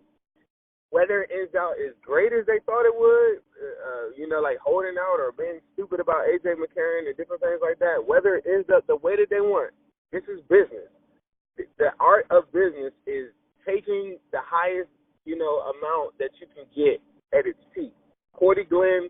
whether 0.91 1.23
it 1.23 1.31
ends 1.35 1.55
out 1.55 1.75
as 1.77 1.95
great 2.03 2.33
as 2.33 2.47
they 2.47 2.57
thought 2.65 2.87
it 2.87 2.95
would, 2.95 3.43
uh, 3.61 4.07
you 4.17 4.29
know, 4.29 4.41
like 4.41 4.59
holding 4.63 4.95
out 4.99 5.19
or 5.19 5.33
being 5.33 5.61
stupid 5.75 6.01
about 6.01 6.25
AJ 6.25 6.55
McCarron 6.57 7.09
and 7.09 7.17
different 7.17 7.43
things 7.43 7.61
like 7.61 7.79
that, 7.81 8.01
whether 8.01 8.37
it 8.37 8.47
ends 8.47 8.69
up 8.75 8.87
the 8.87 8.97
way 8.97 9.17
that 9.17 9.29
they 9.31 9.41
want, 9.41 9.75
this 10.13 10.23
is 10.25 10.41
business. 10.49 10.89
The 11.79 11.91
art 11.99 12.27
of 12.31 12.53
business 12.53 12.93
is 13.07 13.29
taking 13.67 14.19
the 14.31 14.41
highest, 14.45 14.91
you 15.25 15.37
know, 15.37 15.73
amount 15.75 16.17
that 16.19 16.31
you 16.41 16.47
can 16.55 16.65
get 16.73 17.03
at 17.37 17.47
its 17.47 17.59
peak. 17.75 17.93
Cordy 18.33 18.65
Glenn 18.65 19.09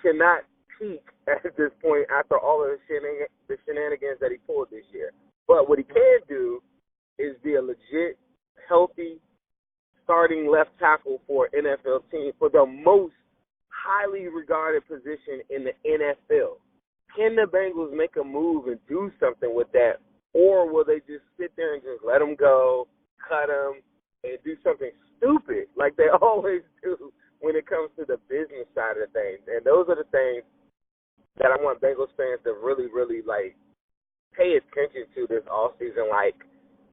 cannot 0.00 0.44
peak 0.78 1.02
at 1.26 1.56
this 1.56 1.72
point 1.82 2.06
after 2.08 2.38
all 2.38 2.62
of 2.62 2.70
the, 2.70 2.78
shenan- 2.86 3.32
the 3.48 3.56
shenanigans 3.66 4.20
that 4.20 4.30
he 4.30 4.38
pulled 4.46 4.70
this 4.70 4.84
year. 4.92 5.12
But 5.48 5.68
what 5.68 5.78
he 5.78 5.84
can 5.84 6.20
do 6.28 6.62
is 7.18 7.34
be 7.42 7.56
a 7.56 7.62
legit, 7.62 8.16
healthy, 8.68 9.18
starting 10.08 10.50
left 10.50 10.70
tackle 10.78 11.17
for 11.28 11.48
NFL 11.54 12.10
team 12.10 12.32
for 12.38 12.48
the 12.48 12.66
most 12.66 13.14
highly 13.68 14.26
regarded 14.26 14.82
position 14.88 15.44
in 15.50 15.62
the 15.62 15.76
NFL. 15.86 16.58
Can 17.14 17.36
the 17.36 17.46
Bengals 17.46 17.96
make 17.96 18.16
a 18.20 18.24
move 18.24 18.66
and 18.66 18.80
do 18.88 19.12
something 19.20 19.54
with 19.54 19.70
that, 19.72 20.00
or 20.32 20.70
will 20.70 20.84
they 20.84 20.98
just 21.06 21.24
sit 21.38 21.52
there 21.56 21.74
and 21.74 21.82
just 21.82 22.02
let 22.04 22.20
him 22.20 22.34
go, 22.34 22.88
cut 23.28 23.48
him, 23.48 23.80
and 24.24 24.38
do 24.44 24.56
something 24.64 24.90
stupid 25.16 25.68
like 25.76 25.94
they 25.96 26.08
always 26.22 26.62
do 26.82 27.12
when 27.40 27.54
it 27.54 27.66
comes 27.66 27.90
to 27.96 28.04
the 28.04 28.18
business 28.28 28.66
side 28.74 28.98
of 28.98 29.12
things? 29.12 29.44
And 29.46 29.64
those 29.64 29.86
are 29.88 29.96
the 29.96 30.08
things 30.10 30.42
that 31.38 31.52
I 31.52 31.56
want 31.62 31.80
Bengals 31.80 32.12
fans 32.16 32.40
to 32.44 32.56
really, 32.58 32.90
really 32.90 33.22
like 33.22 33.56
pay 34.36 34.58
attention 34.58 35.06
to 35.14 35.26
this 35.28 35.46
off 35.50 35.72
season. 35.78 36.10
Like 36.10 36.36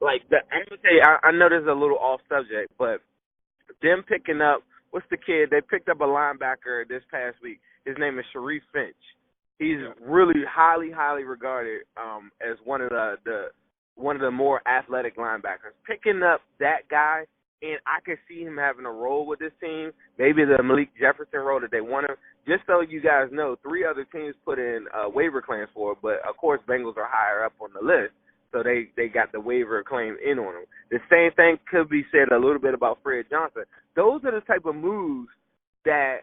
like 0.01 0.21
the, 0.29 0.37
I'm 0.51 0.65
gonna 0.69 0.81
say 0.81 1.01
I, 1.01 1.27
I 1.27 1.31
know 1.31 1.49
this 1.49 1.61
is 1.61 1.71
a 1.71 1.75
little 1.75 1.99
off 1.99 2.21
subject, 2.29 2.71
but 2.77 3.01
them 3.81 4.03
picking 4.07 4.41
up 4.41 4.63
what's 4.91 5.05
the 5.09 5.17
kid 5.17 5.49
they 5.49 5.61
picked 5.61 5.89
up 5.89 6.01
a 6.01 6.05
linebacker 6.05 6.87
this 6.87 7.03
past 7.11 7.37
week. 7.43 7.59
His 7.85 7.95
name 7.99 8.17
is 8.19 8.25
Sharif 8.31 8.63
Finch. 8.73 8.95
He's 9.59 9.79
really 10.01 10.41
highly, 10.49 10.91
highly 10.91 11.23
regarded 11.23 11.81
um 11.97 12.31
as 12.41 12.57
one 12.63 12.81
of 12.81 12.89
the 12.89 13.15
the 13.25 13.45
one 13.95 14.15
of 14.15 14.21
the 14.21 14.31
more 14.31 14.61
athletic 14.67 15.17
linebackers. 15.17 15.75
Picking 15.87 16.21
up 16.23 16.41
that 16.59 16.87
guy 16.89 17.23
and 17.61 17.79
I 17.87 18.01
could 18.05 18.17
see 18.27 18.41
him 18.41 18.57
having 18.57 18.85
a 18.85 18.91
role 18.91 19.25
with 19.25 19.39
this 19.39 19.53
team, 19.61 19.91
maybe 20.19 20.43
the 20.43 20.61
Malik 20.61 20.89
Jefferson 20.99 21.39
role 21.39 21.61
that 21.61 21.71
they 21.71 21.81
want 21.81 22.09
him. 22.09 22.15
Just 22.45 22.63
so 22.67 22.81
you 22.81 23.01
guys 23.01 23.29
know, 23.31 23.55
three 23.63 23.85
other 23.85 24.05
teams 24.11 24.35
put 24.43 24.59
in 24.59 24.85
uh, 24.93 25.09
waiver 25.09 25.41
claims 25.41 25.69
for 25.73 25.93
it, 25.93 25.97
but 26.01 26.19
of 26.27 26.37
course 26.37 26.59
Bengals 26.67 26.97
are 26.97 27.09
higher 27.09 27.43
up 27.43 27.53
on 27.59 27.69
the 27.73 27.81
list 27.81 28.13
so 28.51 28.63
they 28.63 28.89
they 28.95 29.07
got 29.07 29.31
the 29.31 29.39
waiver 29.39 29.83
claim 29.83 30.17
in 30.23 30.39
on 30.39 30.55
him. 30.55 30.65
The 30.91 30.99
same 31.09 31.31
thing 31.35 31.57
could 31.69 31.89
be 31.89 32.05
said 32.11 32.31
a 32.31 32.39
little 32.39 32.59
bit 32.59 32.73
about 32.73 32.99
Fred 33.03 33.25
Johnson. 33.29 33.63
Those 33.95 34.21
are 34.25 34.31
the 34.31 34.45
type 34.45 34.65
of 34.65 34.75
moves 34.75 35.29
that 35.85 36.19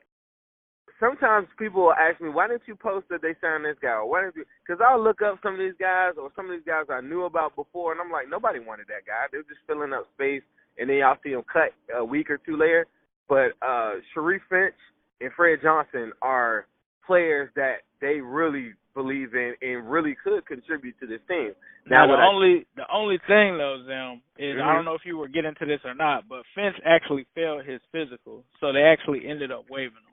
sometimes 0.98 1.48
people 1.58 1.92
ask 1.92 2.20
me, 2.20 2.28
why 2.28 2.46
didn't 2.46 2.62
you 2.66 2.76
post 2.76 3.06
that 3.10 3.22
they 3.22 3.34
signed 3.40 3.64
this 3.64 3.76
guy? 3.82 3.98
Or 3.98 4.08
why 4.08 4.22
didn't 4.22 4.36
you? 4.36 4.44
Because 4.64 4.80
I'll 4.80 5.02
look 5.02 5.20
up 5.20 5.38
some 5.42 5.54
of 5.54 5.60
these 5.60 5.78
guys 5.78 6.12
or 6.20 6.30
some 6.36 6.46
of 6.46 6.52
these 6.52 6.66
guys 6.66 6.86
I 6.88 7.00
knew 7.00 7.24
about 7.24 7.56
before, 7.56 7.92
and 7.92 8.00
I'm 8.00 8.10
like, 8.10 8.30
nobody 8.30 8.60
wanted 8.60 8.86
that 8.86 9.06
guy. 9.06 9.26
They're 9.30 9.42
just 9.42 9.66
filling 9.66 9.92
up 9.92 10.06
space, 10.14 10.42
and 10.78 10.88
then 10.88 10.98
y'all 10.98 11.18
see 11.22 11.30
him 11.32 11.42
cut 11.52 11.74
a 11.94 12.04
week 12.04 12.30
or 12.30 12.38
two 12.38 12.56
later. 12.56 12.86
But 13.28 13.52
uh 13.66 13.94
Sharif 14.12 14.42
Finch 14.48 14.74
and 15.20 15.30
Fred 15.36 15.58
Johnson 15.62 16.12
are 16.22 16.66
players 17.06 17.50
that 17.56 17.82
they 18.02 18.20
really 18.20 18.72
believe 18.94 19.34
in 19.34 19.54
and 19.62 19.90
really 19.90 20.14
could 20.22 20.44
contribute 20.44 20.98
to 21.00 21.06
this 21.06 21.20
team. 21.28 21.52
Now, 21.88 22.04
now 22.04 22.16
the 22.16 22.22
only 22.22 22.66
the 22.76 22.84
only 22.92 23.16
thing 23.26 23.56
though, 23.56 23.80
Zim, 23.86 24.20
is 24.36 24.56
mm-hmm. 24.56 24.68
I 24.68 24.74
don't 24.74 24.84
know 24.84 24.94
if 24.94 25.06
you 25.06 25.16
were 25.16 25.28
getting 25.28 25.54
to 25.58 25.66
this 25.66 25.80
or 25.84 25.94
not, 25.94 26.28
but 26.28 26.42
Finch 26.54 26.76
actually 26.84 27.26
failed 27.34 27.64
his 27.64 27.80
physical, 27.90 28.44
so 28.60 28.72
they 28.72 28.82
actually 28.82 29.26
ended 29.26 29.50
up 29.50 29.64
waiving 29.70 29.96
him. 29.96 30.12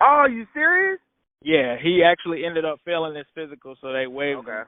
Oh, 0.00 0.26
you 0.30 0.46
serious? 0.54 1.00
Yeah, 1.42 1.76
he 1.82 2.02
actually 2.04 2.44
ended 2.44 2.64
up 2.64 2.80
failing 2.84 3.16
his 3.16 3.26
physical, 3.34 3.74
so 3.80 3.92
they 3.92 4.06
waived 4.06 4.40
okay. 4.40 4.50
him. 4.50 4.66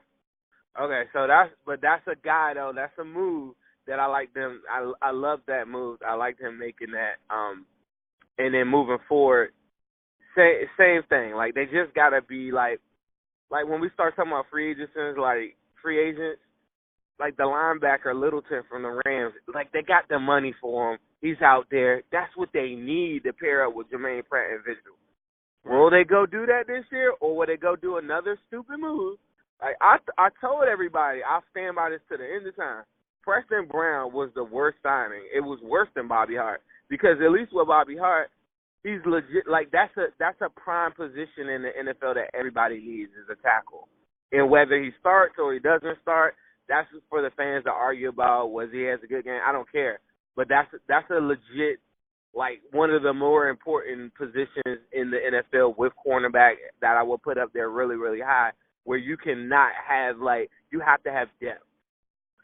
Okay, 0.81 1.03
so 1.13 1.27
that's 1.27 1.51
but 1.65 1.81
that's 1.81 2.07
a 2.09 2.17
guy 2.25 2.53
though. 2.55 2.73
That's 2.75 2.93
a 2.99 3.05
move 3.05 3.55
that 3.87 4.01
I 4.01 4.07
like 4.07 4.35
them. 4.35 4.63
I 4.71 4.93
I 5.01 5.11
love 5.13 5.41
that 5.47 5.69
move. 5.69 5.99
I 6.07 6.15
like 6.15 6.39
him 6.41 6.59
making 6.59 6.93
that. 6.93 7.17
Um, 7.35 7.65
and 8.39 8.53
then 8.53 8.69
moving 8.69 8.99
forward, 9.09 9.53
same 10.37 10.67
same 10.79 11.03
thing. 11.09 11.35
Like 11.35 11.55
they 11.55 11.65
just 11.65 11.95
gotta 11.95 12.21
be 12.23 12.53
like 12.53 12.81
like 13.51 13.67
when 13.69 13.81
we 13.81 13.91
start 13.95 14.17
talking 14.17 14.33
about 14.33 14.47
free 14.51 14.73
agents, 14.73 14.93
like 15.19 15.57
free 15.83 16.01
agents, 16.01 16.41
like 17.19 17.37
the 17.37 17.45
linebacker 17.45 18.15
Littleton 18.15 18.63
from 18.69 18.83
the 18.83 19.01
Rams, 19.05 19.35
like 19.53 19.73
they 19.73 19.83
got 19.83 20.09
the 20.09 20.19
money 20.19 20.55
for 20.61 20.93
him. 20.93 20.99
He's 21.21 21.41
out 21.43 21.67
there. 21.71 22.03
That's 22.13 22.31
what 22.37 22.51
they 22.53 22.75
need 22.75 23.25
to 23.25 23.33
pair 23.33 23.67
up 23.67 23.75
with 23.75 23.91
Germaine 23.91 24.23
Pratt 24.29 24.51
and 24.53 24.65
Vigil. 24.65 24.97
Will 25.65 25.91
they 25.91 26.05
go 26.05 26.27
do 26.27 26.47
that 26.47 26.65
this 26.69 26.85
year, 26.93 27.13
or 27.21 27.37
will 27.37 27.47
they 27.47 27.57
go 27.57 27.75
do 27.75 27.97
another 27.97 28.39
stupid 28.47 28.79
move? 28.79 29.19
Like 29.61 29.77
I, 29.81 29.97
I 30.19 30.29
told 30.41 30.65
everybody, 30.71 31.21
I'll 31.23 31.43
stand 31.51 31.77
by 31.77 31.91
this 31.91 32.01
to 32.11 32.17
the 32.17 32.25
end 32.25 32.47
of 32.47 32.55
time. 32.57 32.85
Preston 33.25 33.67
Brown 33.67 34.13
was 34.13 34.31
the 34.35 34.45
worst 34.45 34.79
signing. 34.83 35.27
It 35.35 35.41
was 35.41 35.59
worse 35.63 35.89
than 35.97 36.07
Bobby 36.07 36.37
Hart 36.37 36.61
because 36.89 37.17
at 37.25 37.33
least 37.33 37.51
with 37.53 37.67
Bobby 37.67 37.97
Hart, 37.97 38.31
he's 38.87 39.03
legit. 39.05 39.51
Like 39.51 39.71
that's 39.73 39.95
a 39.97 40.15
that's 40.19 40.41
a 40.41 40.49
prime 40.49 40.93
position 40.93 41.51
in 41.51 41.63
the 41.63 41.73
NFL 41.75 42.15
that 42.15 42.31
everybody 42.39 42.79
needs 42.79 43.11
is 43.11 43.27
a 43.31 43.35
tackle. 43.43 43.89
And 44.31 44.49
whether 44.51 44.81
he 44.81 44.91
starts 45.01 45.35
or 45.39 45.53
he 45.53 45.59
doesn't 45.59 45.99
start, 46.03 46.35
that's 46.69 46.87
for 47.11 47.23
the 47.23 47.31
fans 47.37 47.65
to 47.65 47.71
argue 47.71 48.09
about. 48.09 48.53
Was 48.53 48.69
he 48.73 48.83
has 48.83 49.01
a 49.03 49.07
good 49.07 49.25
game? 49.25 49.41
I 49.47 49.53
don't 49.53 49.71
care. 49.71 49.99
But 50.37 50.49
that's 50.49 50.69
that's 50.89 51.11
a 51.11 51.21
legit 51.21 51.81
like 52.35 52.61
one 52.71 52.91
of 52.91 53.03
the 53.03 53.13
more 53.13 53.49
important 53.49 54.15
positions 54.15 54.79
in 54.93 55.11
the 55.11 55.19
NFL 55.19 55.77
with 55.79 55.93
cornerback 56.07 56.55
that 56.81 56.97
I 56.97 57.03
will 57.03 57.19
put 57.19 57.39
up 57.39 57.53
there 57.53 57.71
really 57.71 57.97
really 57.97 58.21
high, 58.21 58.51
where 58.85 58.99
you 58.99 59.17
cannot 59.17 59.73
have 59.89 60.19
like 60.19 60.51
you 60.71 60.81
have 60.81 61.03
to 61.05 61.13
have 61.13 61.29
depth. 61.41 61.65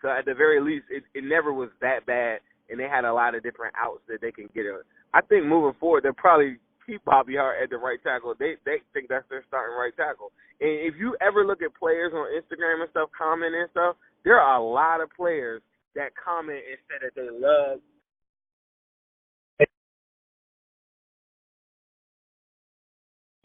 So 0.00 0.08
at 0.08 0.24
the 0.24 0.34
very 0.34 0.60
least, 0.60 0.86
it, 0.90 1.04
it 1.14 1.22
never 1.22 1.52
was 1.52 1.68
that 1.80 2.04
bad, 2.06 2.40
and 2.68 2.80
they 2.80 2.88
had 2.88 3.04
a 3.04 3.12
lot 3.12 3.36
of 3.36 3.44
different 3.44 3.74
outs 3.78 4.00
that 4.08 4.20
they 4.20 4.32
can 4.32 4.48
get. 4.52 4.64
I 5.14 5.20
think 5.20 5.44
moving 5.44 5.78
forward, 5.78 6.04
they'll 6.04 6.12
probably 6.14 6.56
keep 6.86 7.04
Bobby 7.04 7.36
Hart 7.36 7.62
at 7.62 7.70
the 7.70 7.76
right 7.76 8.02
tackle. 8.02 8.34
They 8.38 8.54
they 8.64 8.80
think 8.92 9.08
that's 9.08 9.28
their 9.28 9.44
starting 9.48 9.76
right 9.76 9.94
tackle. 9.96 10.32
And 10.60 10.70
if 10.70 10.94
you 10.98 11.16
ever 11.20 11.44
look 11.44 11.62
at 11.62 11.74
players 11.74 12.12
on 12.14 12.32
Instagram 12.32 12.80
and 12.80 12.90
stuff, 12.90 13.10
comment 13.16 13.54
and 13.54 13.68
stuff, 13.70 13.96
there 14.24 14.38
are 14.40 14.58
a 14.58 14.64
lot 14.64 15.00
of 15.00 15.10
players 15.14 15.62
that 15.94 16.12
comment 16.16 16.60
and 16.68 16.78
say 16.88 16.96
that 17.02 17.12
they 17.14 17.28
love. 17.30 17.80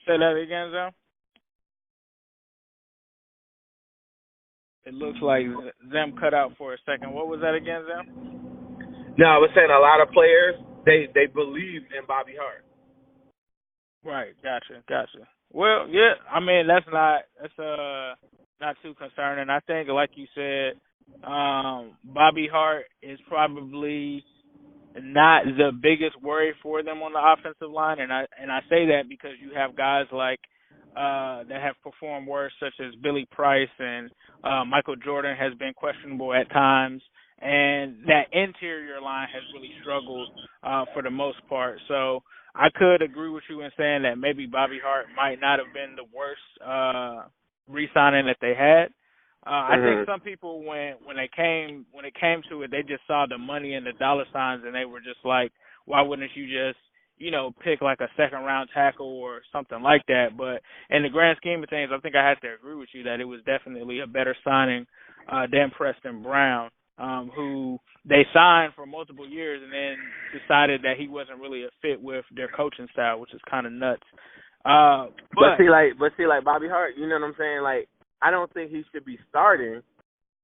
Say 0.07 0.17
that 0.17 0.39
again, 0.41 0.71
Zim. 0.71 0.95
It 4.86 4.93
looks 4.93 5.19
like 5.21 5.43
Zim 5.91 6.15
cut 6.17 6.33
out 6.33 6.53
for 6.57 6.74
a 6.74 6.77
second. 6.86 7.12
What 7.12 7.27
was 7.27 7.41
that 7.41 7.55
again, 7.55 7.83
Zim? 7.83 8.15
No, 9.17 9.25
I 9.25 9.38
was 9.38 9.50
saying 9.53 9.67
a 9.67 9.81
lot 9.81 10.00
of 10.00 10.13
players 10.13 10.55
they 10.88 11.08
they 11.13 11.27
believe 11.27 11.84
in 11.91 12.08
Bobby 12.08 12.34
Hart. 12.39 12.63
Right, 14.03 14.34
gotcha, 14.41 14.82
gotcha. 14.88 15.27
Well, 15.51 15.88
yeah, 15.89 16.13
I 16.32 16.39
mean 16.39 16.67
that's 16.67 16.88
not 16.91 17.22
that's 17.41 17.60
uh 17.60 18.15
not 18.60 18.75
too 18.82 18.94
concerning. 18.96 19.50
I 19.50 19.60
think, 19.67 19.89
like 19.89 20.12
you 20.15 20.25
said, 20.34 20.79
um, 21.27 21.98
Bobby 22.03 22.48
Hart 22.51 22.86
is 23.03 23.20
probably 23.27 24.24
not 25.00 25.46
the 25.46 25.72
biggest 25.79 26.20
worry 26.24 26.53
for 26.63 26.82
them 26.84 27.03
on 27.03 27.13
the 27.13 27.22
offensive 27.22 27.72
line, 27.72 28.00
and 28.00 28.12
I 28.12 28.25
and 28.41 28.51
I 28.51 28.62
say 28.70 28.88
that 28.88 29.03
because 29.10 29.32
you 29.41 29.51
have 29.56 29.75
guys 29.75 30.06
like 30.12 30.39
uh, 30.96 31.44
that 31.50 31.62
have 31.62 31.75
performed 31.84 32.27
worse, 32.27 32.53
such 32.60 32.74
as 32.79 32.96
Billy 33.03 33.27
Price 33.32 33.70
and 33.77 34.10
uh, 34.44 34.65
Michael 34.65 34.96
Jordan 34.96 35.36
has 35.38 35.53
been 35.60 35.74
questionable 35.75 36.34
at 36.34 36.50
times, 36.50 37.01
and 37.39 37.98
that 38.08 38.27
interior 38.32 39.01
line 39.01 39.27
has 39.34 39.44
really 39.53 39.72
struggled 39.82 40.29
uh, 40.63 40.86
for 40.94 41.01
the 41.01 41.12
most 41.12 41.38
part. 41.48 41.79
So 41.88 42.24
I 42.56 42.70
could 42.75 43.01
agree 43.01 43.29
with 43.29 43.44
you 43.50 43.62
in 43.62 43.72
saying 43.77 44.03
that 44.03 44.17
maybe 44.17 44.46
Bobby 44.46 44.79
Hart 44.84 45.08
might 45.15 45.39
not 45.39 45.60
have 45.60 45.74
been 45.74 45.96
the 45.96 46.06
worst 46.15 46.41
uh, 46.65 47.27
re-signing 47.67 48.25
that 48.25 48.38
they 48.41 48.56
had. 48.56 48.89
Uh, 49.46 49.63
I 49.72 49.77
think 49.84 50.00
Mhm. 50.00 50.06
some 50.06 50.20
people 50.20 50.63
when 50.63 50.96
when 51.06 51.15
they 51.15 51.29
came 51.34 51.86
when 51.91 52.06
it 52.06 52.15
came 52.15 52.41
to 52.50 52.63
it, 52.63 52.72
they 52.72 52.84
just 52.84 53.06
saw 53.08 53.25
the 53.27 53.38
money 53.38 53.75
and 53.75 53.86
the 53.86 53.94
dollar 53.94 54.25
signs, 54.34 54.63
and 54.65 54.74
they 54.75 54.86
were 54.86 55.00
just 55.00 55.24
like, 55.24 55.51
why 55.86 56.01
wouldn't 56.01 56.36
you 56.36 56.48
just 56.48 56.79
you 57.17 57.32
know 57.32 57.51
pick 57.63 57.82
like 57.82 58.01
a 58.01 58.10
second 58.17 58.39
round 58.44 58.70
tackle 58.74 59.08
or 59.08 59.41
something 59.51 59.82
like 59.82 60.06
that? 60.08 60.36
But 60.38 60.62
in 60.89 61.03
the 61.03 61.10
grand 61.10 61.38
scheme 61.38 61.63
of 61.63 61.70
things, 61.70 61.91
I 61.94 62.00
think 62.00 62.15
I 62.15 62.27
have 62.27 62.41
to 62.41 62.53
agree 62.56 62.75
with 62.75 62.89
you 62.94 63.03
that 63.03 63.22
it 63.22 63.25
was 63.25 63.41
definitely 63.46 64.00
a 64.00 64.08
better 64.08 64.36
signing 64.44 64.86
uh, 65.32 65.48
than 65.51 65.70
Preston 65.72 66.22
Brown, 66.24 66.70
um, 66.98 67.32
who 67.36 67.77
they 68.08 68.25
signed 68.34 68.74
for 68.75 68.86
multiple 68.86 69.27
years 69.27 69.62
and 69.63 69.72
then 69.72 69.98
decided 70.39 70.82
that 70.82 70.96
he 70.98 71.08
wasn't 71.08 71.39
really 71.39 71.63
a 71.63 71.70
fit 71.82 72.01
with 72.01 72.25
their 72.36 72.50
coaching 72.56 72.88
style, 72.94 73.20
which 73.20 73.34
is 73.34 73.42
kind 73.50 73.66
of 73.68 73.74
nuts. 73.74 74.04
Uh, 74.66 75.08
But, 75.34 75.58
but 75.58 75.58
see, 75.60 75.70
like, 75.70 75.94
but 76.00 76.12
see, 76.18 76.25
like 76.25 76.44
Bobby 76.44 76.68
Hart, 76.68 76.94
you 76.98 77.08
know 77.08 77.20
what 77.20 77.27
I'm 77.27 77.36
saying? 77.38 77.62
Like, 77.62 77.88
I 78.22 78.32
don't 78.32 78.51
think 78.54 78.72
he 78.72 78.84
should 78.92 79.06
be 79.06 79.20
starting, 79.30 79.82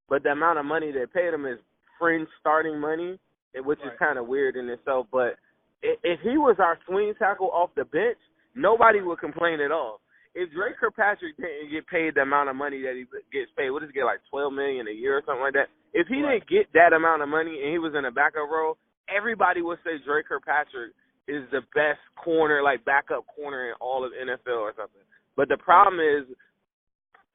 but 0.10 0.24
the 0.24 0.30
amount 0.30 0.60
of 0.60 0.66
money 0.66 0.92
they 0.92 1.06
paid 1.12 1.34
him 1.34 1.46
is 1.46 1.58
fringe 2.00 2.28
starting 2.40 2.80
money, 2.80 3.20
which 3.56 3.80
is 3.80 3.92
kind 3.98 4.20
of 4.20 4.28
weird 4.28 4.56
in 4.56 4.70
itself. 4.70 5.08
But 5.12 5.36
if 5.82 6.20
he 6.22 6.38
was 6.38 6.58
our 6.60 6.78
swing 6.88 7.14
tackle 7.18 7.50
off 7.50 7.72
the 7.76 7.86
bench, 7.86 8.18
nobody 8.56 9.02
would 9.02 9.20
complain 9.20 9.60
at 9.60 9.72
all. 9.72 10.00
If 10.36 10.52
Dre 10.52 10.74
Kirkpatrick 10.80 11.38
didn't 11.38 11.72
get 11.72 11.88
paid 11.88 12.16
the 12.16 12.22
amount 12.22 12.50
of 12.50 12.56
money 12.56 12.82
that 12.82 12.94
he 12.96 13.06
gets 13.32 13.52
paid, 13.58 13.70
what 13.70 13.82
does 13.82 13.90
he 13.90 13.94
get 13.94 14.06
like 14.06 14.22
twelve 14.30 14.54
million 14.54 14.88
a 14.88 14.92
year 14.92 15.18
or 15.18 15.22
something 15.26 15.42
like 15.42 15.54
that? 15.54 15.70
If 15.94 16.08
he 16.08 16.22
Right. 16.22 16.40
didn't 16.40 16.48
get 16.50 16.74
that 16.74 16.94
amount 16.94 17.22
of 17.22 17.30
money 17.30 17.62
and 17.62 17.72
he 17.72 17.78
was 17.80 17.94
in 17.96 18.06
a 18.06 18.12
backup 18.12 18.50
role, 18.50 18.78
everybody 19.08 19.62
would 19.62 19.80
say 19.84 19.98
Dre 20.00 20.24
Kirkpatrick 20.24 20.94
is 21.28 21.48
the 21.52 21.62
best 21.74 22.02
corner, 22.16 22.62
like 22.62 22.84
backup 22.84 23.26
corner 23.28 23.70
in 23.70 23.74
all 23.80 24.04
of 24.04 24.12
NFL 24.14 24.60
or 24.60 24.74
something. 24.76 25.02
But 25.36 25.50
the 25.50 25.58
problem 25.58 26.00
is, 26.00 26.26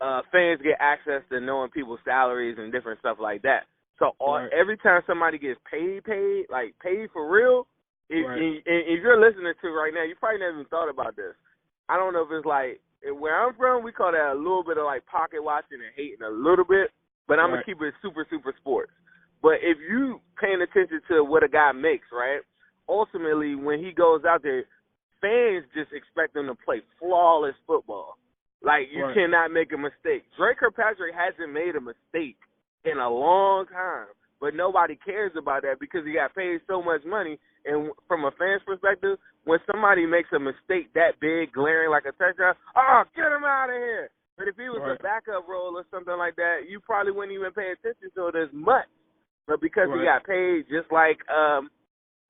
uh, 0.00 0.22
fans 0.30 0.60
get 0.62 0.76
access 0.78 1.22
to 1.28 1.40
knowing 1.40 1.70
people's 1.70 2.00
salaries 2.04 2.56
and 2.58 2.70
different 2.70 3.00
stuff 3.00 3.18
like 3.18 3.42
that. 3.42 3.66
So 3.98 4.14
all, 4.20 4.38
Right. 4.38 4.52
every 4.52 4.76
time 4.78 5.02
somebody 5.06 5.38
gets 5.38 5.60
paid, 5.68 6.04
paid 6.04 6.46
like 6.50 6.78
paid 6.78 7.10
for 7.10 7.26
real, 7.28 7.66
if, 8.08 8.24
Right. 8.26 8.38
and 8.40 8.62
if 8.64 9.02
you're 9.02 9.18
listening 9.18 9.54
to 9.60 9.70
right 9.70 9.92
now, 9.92 10.02
you 10.02 10.14
probably 10.16 10.38
never 10.38 10.52
even 10.54 10.66
thought 10.66 10.88
about 10.88 11.16
this. 11.16 11.34
I 11.88 11.96
don't 11.96 12.12
know 12.12 12.22
if 12.22 12.30
it's 12.30 12.46
like 12.46 12.80
where 13.14 13.34
I'm 13.34 13.54
from, 13.54 13.82
we 13.82 13.92
call 13.92 14.12
that 14.12 14.32
a 14.32 14.34
little 14.34 14.62
bit 14.62 14.78
of 14.78 14.84
like 14.84 15.04
pocket 15.06 15.42
watching 15.42 15.80
and 15.80 15.92
hating 15.94 16.22
a 16.22 16.30
little 16.30 16.64
bit, 16.64 16.92
but 17.28 17.38
I'm 17.38 17.50
Right. 17.52 17.64
gonna 17.64 17.64
keep 17.64 17.80
it 17.80 17.94
super 18.02 18.24
super 18.28 18.52
sports. 18.54 18.90
But 19.40 19.62
if 19.62 19.78
you 19.78 20.20
paying 20.40 20.62
attention 20.62 21.00
to 21.08 21.22
what 21.22 21.44
a 21.44 21.48
guy 21.48 21.70
makes, 21.70 22.10
right? 22.10 22.40
Ultimately, 22.88 23.54
when 23.54 23.78
he 23.78 23.92
goes 23.92 24.24
out 24.24 24.42
there, 24.42 24.64
fans 25.20 25.64
just 25.74 25.92
expect 25.92 26.34
him 26.34 26.46
to 26.46 26.54
play 26.56 26.80
flawless 26.98 27.54
football. 27.66 28.18
Like 28.62 28.90
you 28.90 29.04
Right. 29.04 29.14
cannot 29.14 29.52
make 29.52 29.72
a 29.72 29.78
mistake. 29.78 30.24
Dre 30.36 30.54
Kirkpatrick 30.54 31.14
hasn't 31.14 31.52
made 31.52 31.76
a 31.76 31.80
mistake 31.80 32.38
in 32.84 32.98
a 32.98 33.08
long 33.08 33.66
time, 33.66 34.08
but 34.40 34.54
nobody 34.54 34.96
cares 34.96 35.36
about 35.36 35.62
that 35.62 35.78
because 35.78 36.04
he 36.04 36.12
got 36.14 36.34
paid 36.34 36.60
so 36.66 36.82
much 36.82 37.04
money. 37.04 37.38
And 37.64 37.92
from 38.08 38.24
a 38.24 38.30
fan's 38.32 38.62
perspective, 38.64 39.18
when 39.44 39.60
somebody 39.66 40.06
makes 40.06 40.32
a 40.32 40.38
mistake 40.38 40.92
that 40.94 41.20
big, 41.20 41.52
glaring 41.52 41.90
like 41.90 42.06
a 42.06 42.12
touchdown, 42.12 42.56
oh, 42.74 43.04
get 43.14 43.30
him 43.30 43.44
out 43.44 43.70
of 43.70 43.76
here. 43.76 44.10
But 44.38 44.48
if 44.48 44.56
he 44.56 44.70
was 44.70 44.80
Right. 44.80 44.98
a 44.98 45.02
backup 45.02 45.48
role 45.48 45.76
or 45.76 45.84
something 45.90 46.16
like 46.16 46.36
that, 46.36 46.70
you 46.70 46.78
probably 46.80 47.12
wouldn't 47.12 47.34
even 47.34 47.52
pay 47.52 47.72
attention 47.72 48.10
to 48.14 48.28
it 48.28 48.36
as 48.36 48.52
much. 48.52 48.86
But 49.46 49.60
because 49.60 49.88
Right. 49.90 49.98
he 50.00 50.04
got 50.06 50.24
paid 50.24 50.68
just 50.70 50.90
like 50.92 51.18
um 51.28 51.70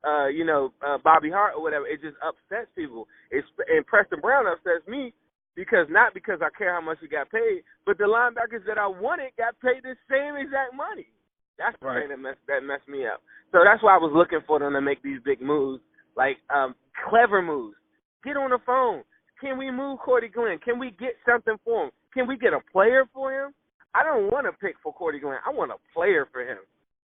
uh, 0.06 0.28
you 0.28 0.44
know, 0.44 0.72
uh, 0.86 0.96
Bobby 1.02 1.28
Hart 1.30 1.54
or 1.56 1.62
whatever, 1.62 1.86
it 1.86 2.00
just 2.00 2.16
upsets 2.22 2.70
people. 2.76 3.08
It's 3.30 3.46
and 3.68 3.84
Preston 3.86 4.20
Brown 4.20 4.46
upsets 4.46 4.86
me 4.86 5.12
because 5.56 5.86
not 5.90 6.14
because 6.14 6.38
I 6.40 6.50
care 6.56 6.72
how 6.72 6.80
much 6.80 6.98
he 7.00 7.08
got 7.08 7.30
paid, 7.30 7.64
but 7.84 7.98
the 7.98 8.04
linebackers 8.04 8.64
that 8.66 8.78
I 8.78 8.86
wanted 8.86 9.32
got 9.36 9.58
paid 9.60 9.82
the 9.82 9.96
same 10.08 10.36
exact 10.36 10.72
money. 10.74 11.10
That's 11.58 11.76
the 11.80 11.86
Right. 11.86 12.00
thing 12.02 12.10
that 12.10 12.18
messed 12.20 12.46
that 12.46 12.62
messed 12.62 12.88
me 12.88 13.06
up. 13.06 13.20
So 13.50 13.58
that's 13.64 13.82
why 13.82 13.94
I 13.96 13.98
was 13.98 14.12
looking 14.14 14.40
for 14.46 14.60
them 14.60 14.72
to 14.74 14.80
make 14.80 15.02
these 15.02 15.20
big 15.24 15.42
moves, 15.42 15.82
like 16.16 16.38
um 16.48 16.74
clever 17.08 17.42
moves. 17.42 17.76
Get 18.22 18.36
on 18.36 18.50
the 18.50 18.58
phone. 18.64 19.02
Can 19.40 19.58
we 19.58 19.70
move 19.70 19.98
Cordy 19.98 20.28
Glenn? 20.28 20.58
Can 20.58 20.78
we 20.78 20.92
get 20.92 21.14
something 21.26 21.56
for 21.64 21.86
him? 21.86 21.90
Can 22.14 22.26
we 22.26 22.36
get 22.36 22.52
a 22.52 22.60
player 22.72 23.04
for 23.12 23.32
him? 23.32 23.52
I 23.94 24.02
don't 24.02 24.30
want 24.30 24.46
to 24.46 24.52
pick 24.52 24.76
for 24.82 24.92
Cordy 24.92 25.18
Glenn. 25.18 25.38
I 25.46 25.50
want 25.50 25.72
a 25.72 25.80
player 25.94 26.28
for 26.32 26.42
him 26.42 26.58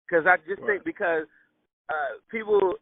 because 0.06 0.26
I 0.26 0.36
just 0.48 0.60
Right. 0.62 0.80
think 0.80 0.84
because 0.84 1.26
uh 1.88 2.18
people 2.30 2.74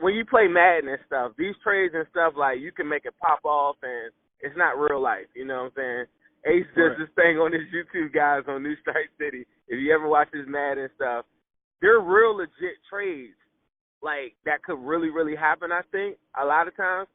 when 0.00 0.14
you 0.14 0.24
play 0.24 0.48
Madden 0.48 0.88
and 0.90 0.98
stuff, 1.06 1.32
these 1.38 1.54
trades 1.62 1.94
and 1.94 2.06
stuff 2.10 2.34
like 2.36 2.60
you 2.60 2.72
can 2.72 2.88
make 2.88 3.04
it 3.06 3.14
pop 3.20 3.40
off 3.44 3.76
and 3.82 4.12
it's 4.40 4.56
not 4.56 4.78
real 4.78 5.00
life. 5.00 5.26
You 5.34 5.44
know 5.46 5.62
what 5.64 5.72
I'm 5.72 5.72
saying? 5.76 6.06
Ace 6.44 6.66
does 6.74 6.90
Right. 6.90 6.98
this 6.98 7.08
thing 7.14 7.38
on 7.38 7.52
his 7.52 7.62
YouTube 7.72 8.12
guys 8.12 8.42
on 8.48 8.62
New 8.62 8.76
Stripe 8.76 9.10
City. 9.18 9.46
If 9.68 9.78
you 9.80 9.94
ever 9.94 10.08
watch 10.08 10.28
his 10.32 10.46
Madden 10.48 10.90
stuff, 10.96 11.24
they're 11.80 12.00
real 12.00 12.36
legit 12.36 12.82
trades 12.90 13.36
like 14.02 14.34
that 14.44 14.62
could 14.64 14.78
really 14.80 15.10
really 15.10 15.36
happen. 15.36 15.70
I 15.72 15.82
think 15.92 16.18
a 16.40 16.44
lot 16.44 16.68
of 16.68 16.76
times, 16.76 17.08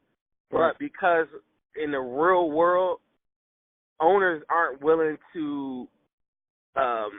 Right. 0.52 0.72
but 0.72 0.80
because 0.80 1.28
in 1.76 1.92
the 1.92 2.00
real 2.00 2.50
world, 2.52 3.02
owners 4.00 4.44
aren't 4.50 4.82
willing 4.82 5.18
to 5.34 5.88
um 6.76 7.12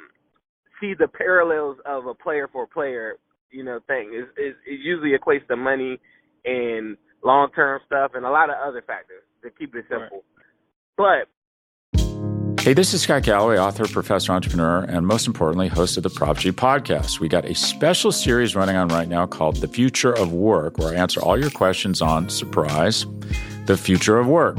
see 0.80 0.94
the 0.98 1.08
parallels 1.08 1.76
of 1.86 2.06
a 2.06 2.14
player 2.14 2.48
for 2.52 2.66
player, 2.66 3.16
you 3.50 3.64
know, 3.64 3.80
thing. 3.86 4.12
Is 4.14 4.26
is 4.36 4.54
it 4.66 4.80
usually 4.80 5.12
equates 5.16 5.46
to 5.48 5.56
money 5.56 5.98
and 6.44 6.96
long 7.24 7.50
term 7.54 7.80
stuff 7.86 8.12
and 8.14 8.24
a 8.24 8.30
lot 8.30 8.50
of 8.50 8.56
other 8.64 8.82
factors 8.86 9.22
to 9.42 9.50
keep 9.50 9.74
it 9.74 9.84
simple. 9.88 10.24
But 10.96 11.28
Hey, 12.60 12.74
this 12.74 12.92
is 12.92 13.02
Scott 13.02 13.22
Galloway, 13.22 13.56
author, 13.56 13.86
professor, 13.86 14.32
entrepreneur, 14.32 14.80
and 14.80 15.06
most 15.06 15.26
importantly, 15.26 15.68
host 15.68 15.96
of 15.96 16.02
the 16.02 16.10
Prop 16.10 16.36
G 16.36 16.50
podcast. 16.50 17.18
We 17.20 17.28
got 17.28 17.44
a 17.44 17.54
special 17.54 18.12
series 18.12 18.54
running 18.54 18.76
on 18.76 18.88
right 18.88 19.08
now 19.08 19.26
called 19.26 19.56
The 19.56 19.68
Future 19.68 20.12
of 20.12 20.32
Work, 20.32 20.76
where 20.76 20.88
I 20.88 20.96
answer 20.96 21.20
all 21.22 21.38
your 21.38 21.50
questions 21.50 22.02
on 22.02 22.28
surprise, 22.28 23.06
the 23.66 23.76
future 23.76 24.18
of 24.18 24.26
work. 24.26 24.58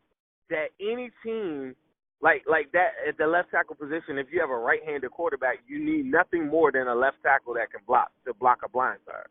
that 0.51 0.69
any 0.79 1.09
team 1.23 1.75
like 2.21 2.43
like 2.47 2.71
that 2.71 2.93
at 3.07 3.17
the 3.17 3.25
left 3.25 3.49
tackle 3.51 3.75
position, 3.75 4.21
if 4.21 4.27
you 4.31 4.39
have 4.39 4.51
a 4.51 4.57
right 4.57 4.81
handed 4.85 5.09
quarterback, 5.11 5.57
you 5.67 5.83
need 5.83 6.05
nothing 6.05 6.47
more 6.47 6.71
than 6.71 6.87
a 6.87 6.95
left 6.95 7.17
tackle 7.23 7.55
that 7.55 7.71
can 7.71 7.81
block 7.87 8.11
to 8.25 8.33
block 8.35 8.59
a 8.63 8.69
blind 8.69 8.99
side. 9.05 9.25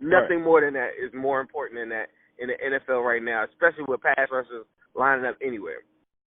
Nothing 0.00 0.40
more 0.42 0.62
than 0.62 0.72
that 0.74 0.96
is 0.96 1.12
more 1.12 1.40
important 1.40 1.78
than 1.78 1.90
that 1.90 2.08
in 2.40 2.48
the 2.48 2.56
NFL 2.56 3.04
right 3.04 3.22
now, 3.22 3.44
especially 3.44 3.84
with 3.86 4.00
pass 4.00 4.32
rushers 4.32 4.64
lining 4.94 5.26
up 5.26 5.36
anywhere. 5.44 5.84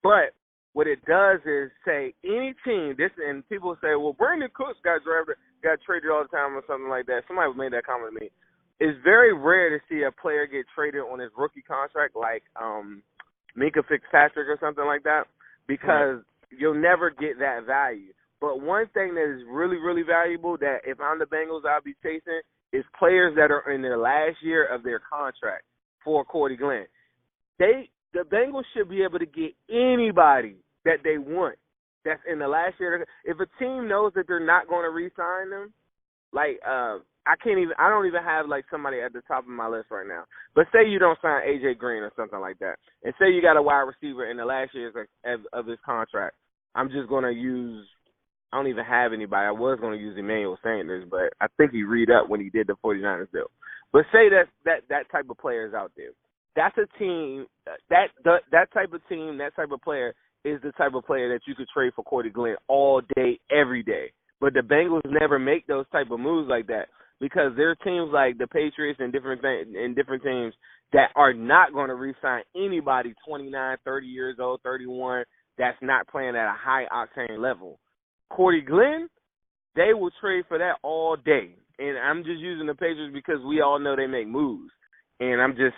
But 0.03 0.35
what 0.73 0.87
it 0.87 0.99
does 1.05 1.39
is 1.45 1.71
say 1.85 2.13
any 2.25 2.53
team, 2.65 2.95
this 2.97 3.11
and 3.17 3.47
people 3.47 3.77
say, 3.79 3.95
well, 3.95 4.13
Brandin 4.19 4.51
Cooks 4.51 4.83
got 4.83 5.03
drafted, 5.07 5.39
got 5.63 5.79
traded 5.85 6.11
all 6.11 6.27
the 6.27 6.35
time 6.35 6.57
or 6.57 6.63
something 6.67 6.89
like 6.89 7.05
that. 7.07 7.23
Somebody 7.27 7.53
made 7.55 7.71
that 7.71 7.85
comment 7.85 8.13
to 8.13 8.19
me. 8.19 8.29
It's 8.81 8.97
very 9.05 9.31
rare 9.31 9.69
to 9.69 9.79
see 9.87 10.03
a 10.03 10.11
player 10.11 10.45
get 10.45 10.65
traded 10.75 11.01
on 11.01 11.19
his 11.19 11.31
rookie 11.37 11.63
contract 11.63 12.17
like 12.17 12.43
um 12.59 13.01
Minkah 13.57 13.85
Fitzpatrick 13.87 14.47
or 14.47 14.57
something 14.59 14.85
like 14.85 15.03
that 15.03 15.23
because 15.67 16.19
you'll 16.49 16.79
never 16.79 17.09
get 17.09 17.39
that 17.39 17.65
value. 17.65 18.13
But 18.41 18.61
one 18.61 18.87
thing 18.93 19.15
that 19.15 19.23
is 19.23 19.43
really, 19.49 19.77
really 19.77 20.03
valuable 20.03 20.57
that 20.57 20.79
if 20.85 20.99
I'm 20.99 21.19
the 21.19 21.25
Bengals, 21.25 21.61
I'll 21.65 21.81
be 21.81 21.95
chasing 22.03 22.41
is 22.73 22.83
players 22.97 23.35
that 23.35 23.51
are 23.51 23.71
in 23.71 23.81
their 23.81 23.97
last 23.97 24.37
year 24.41 24.65
of 24.65 24.83
their 24.83 24.99
contract 24.99 25.63
for 26.03 26.25
Cordy 26.25 26.57
Glenn. 26.57 26.85
They 27.59 27.89
the 28.13 28.21
Bengals 28.21 28.63
should 28.75 28.89
be 28.89 29.03
able 29.03 29.19
to 29.19 29.25
get 29.25 29.55
anybody 29.69 30.57
that 30.85 30.97
they 31.03 31.17
want. 31.17 31.55
That's 32.05 32.21
in 32.29 32.39
the 32.39 32.47
last 32.47 32.75
year. 32.79 33.05
If 33.23 33.37
a 33.39 33.47
team 33.63 33.87
knows 33.87 34.11
that 34.15 34.27
they're 34.27 34.45
not 34.45 34.67
going 34.67 34.83
to 34.83 34.89
re-sign 34.89 35.49
them, 35.49 35.73
like 36.33 36.59
uh, 36.67 36.97
I 37.25 37.35
can't 37.41 37.59
even. 37.59 37.73
I 37.79 37.89
don't 37.89 38.05
even 38.05 38.23
have 38.23 38.47
like 38.47 38.65
somebody 38.69 38.99
at 38.99 39.13
the 39.13 39.21
top 39.27 39.43
of 39.43 39.49
my 39.49 39.67
list 39.67 39.87
right 39.91 40.07
now. 40.07 40.23
But 40.55 40.67
say 40.73 40.87
you 40.87 40.99
don't 40.99 41.17
sign 41.21 41.47
AJ 41.47 41.77
Green 41.77 42.03
or 42.03 42.11
something 42.15 42.39
like 42.39 42.59
that, 42.59 42.75
and 43.03 43.13
say 43.19 43.31
you 43.31 43.41
got 43.41 43.57
a 43.57 43.61
wide 43.61 43.87
receiver 43.87 44.29
in 44.29 44.37
the 44.37 44.45
last 44.45 44.73
years 44.73 44.93
of, 45.25 45.39
of 45.53 45.65
his 45.65 45.79
contract. 45.85 46.35
I'm 46.75 46.89
just 46.89 47.07
going 47.07 47.23
to 47.23 47.31
use. 47.31 47.87
I 48.51 48.57
don't 48.57 48.67
even 48.67 48.85
have 48.85 49.13
anybody. 49.13 49.47
I 49.47 49.51
was 49.51 49.79
going 49.79 49.97
to 49.97 50.03
use 50.03 50.17
Emmanuel 50.17 50.59
Sanders, 50.61 51.07
but 51.09 51.33
I 51.41 51.47
think 51.57 51.71
he 51.71 51.83
read 51.83 52.11
up 52.11 52.29
when 52.29 52.39
he 52.41 52.49
did 52.49 52.67
the 52.67 52.75
49ers 52.83 53.31
deal. 53.31 53.49
But 53.91 54.03
say 54.11 54.29
that 54.29 54.45
that 54.65 54.81
that 54.89 55.09
type 55.11 55.25
of 55.29 55.37
player 55.37 55.65
is 55.67 55.73
out 55.73 55.91
there. 55.95 56.11
That's 56.55 56.77
a 56.77 56.99
team 56.99 57.47
that 57.89 58.09
that 58.25 58.41
that 58.51 58.73
type 58.73 58.91
of 58.93 59.01
team, 59.07 59.37
that 59.37 59.55
type 59.55 59.71
of 59.71 59.81
player 59.81 60.13
is 60.43 60.61
the 60.61 60.73
type 60.73 60.93
of 60.93 61.05
player 61.05 61.29
that 61.33 61.47
you 61.47 61.55
could 61.55 61.67
trade 61.73 61.93
for 61.95 62.03
Cordy 62.03 62.29
Glenn 62.29 62.55
all 62.67 63.01
day, 63.15 63.39
every 63.49 63.81
day. 63.81 64.11
But 64.41 64.53
the 64.53 64.59
Bengals 64.59 65.09
never 65.09 65.39
make 65.39 65.65
those 65.67 65.85
type 65.89 66.11
of 66.11 66.19
moves 66.19 66.49
like 66.49 66.67
that 66.67 66.89
because 67.19 67.51
there 67.55 67.69
are 67.69 67.75
teams 67.75 68.09
like 68.13 68.37
the 68.37 68.47
Patriots 68.47 68.99
and 69.01 69.13
different 69.13 69.43
and 69.43 69.95
different 69.95 70.23
teams 70.23 70.53
that 70.93 71.09
are 71.15 71.33
not 71.33 71.73
going 71.73 71.87
to 71.87 71.95
re-sign 71.95 72.43
anybody 72.55 73.13
29, 73.27 73.77
30 73.83 74.07
years 74.07 74.37
old, 74.39 74.61
31 74.63 75.23
that's 75.57 75.77
not 75.81 76.07
playing 76.07 76.35
at 76.35 76.49
a 76.49 76.55
high 76.57 76.85
octane 76.91 77.39
level. 77.39 77.79
Cordy 78.29 78.61
Glenn, 78.61 79.07
they 79.75 79.93
will 79.93 80.11
trade 80.19 80.45
for 80.47 80.57
that 80.57 80.75
all 80.81 81.15
day. 81.15 81.55
And 81.79 81.97
I'm 81.97 82.23
just 82.23 82.39
using 82.39 82.67
the 82.67 82.73
Patriots 82.73 83.13
because 83.13 83.43
we 83.47 83.61
all 83.61 83.79
know 83.79 83.95
they 83.95 84.07
make 84.07 84.27
moves. 84.27 84.71
And 85.19 85.41
I'm 85.41 85.51
just 85.51 85.75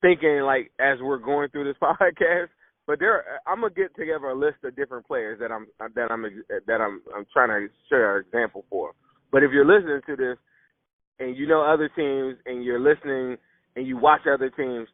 thinking 0.00 0.40
like 0.40 0.70
as 0.80 0.98
we're 1.00 1.18
going 1.18 1.48
through 1.50 1.64
this 1.64 1.76
podcast, 1.82 2.48
but 2.86 2.98
there, 2.98 3.24
I'm 3.46 3.60
gonna 3.60 3.72
get 3.72 3.94
together 3.96 4.26
a 4.26 4.38
list 4.38 4.58
of 4.64 4.74
different 4.74 5.06
players 5.06 5.38
that 5.40 5.52
I'm 5.52 5.66
that 5.94 6.10
I'm 6.10 6.22
that 6.66 6.80
I'm 6.80 7.00
I'm 7.16 7.26
trying 7.32 7.48
to 7.48 7.72
share 7.88 8.18
an 8.18 8.24
example 8.26 8.64
for. 8.68 8.92
But 9.30 9.44
if 9.44 9.52
you're 9.52 9.64
listening 9.64 10.00
to 10.06 10.16
this 10.16 10.36
and 11.18 11.36
you 11.36 11.46
know 11.46 11.62
other 11.62 11.90
teams 11.96 12.36
and 12.46 12.64
you're 12.64 12.80
listening 12.80 13.36
and 13.76 13.86
you 13.86 13.96
watch 13.96 14.22
other 14.32 14.50
teams, 14.50 14.88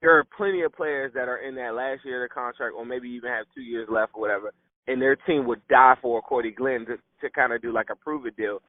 there 0.00 0.16
are 0.16 0.24
plenty 0.36 0.62
of 0.62 0.72
players 0.72 1.12
that 1.14 1.28
are 1.28 1.38
in 1.38 1.54
that 1.56 1.74
last 1.74 2.04
year 2.04 2.22
of 2.22 2.28
the 2.30 2.34
contract 2.34 2.74
or 2.76 2.84
maybe 2.84 3.08
even 3.08 3.30
have 3.30 3.46
two 3.54 3.62
years 3.62 3.88
left 3.90 4.12
or 4.14 4.20
whatever, 4.20 4.52
and 4.86 5.00
their 5.00 5.16
team 5.16 5.46
would 5.46 5.66
die 5.68 5.94
for 6.00 6.22
Cordy 6.22 6.50
Glenn 6.50 6.86
to 6.86 6.96
to 7.20 7.30
kind 7.30 7.52
of 7.52 7.62
do 7.62 7.72
like 7.72 7.88
a 7.90 7.96
prove 7.96 8.26
it 8.26 8.36
deal. 8.36 8.60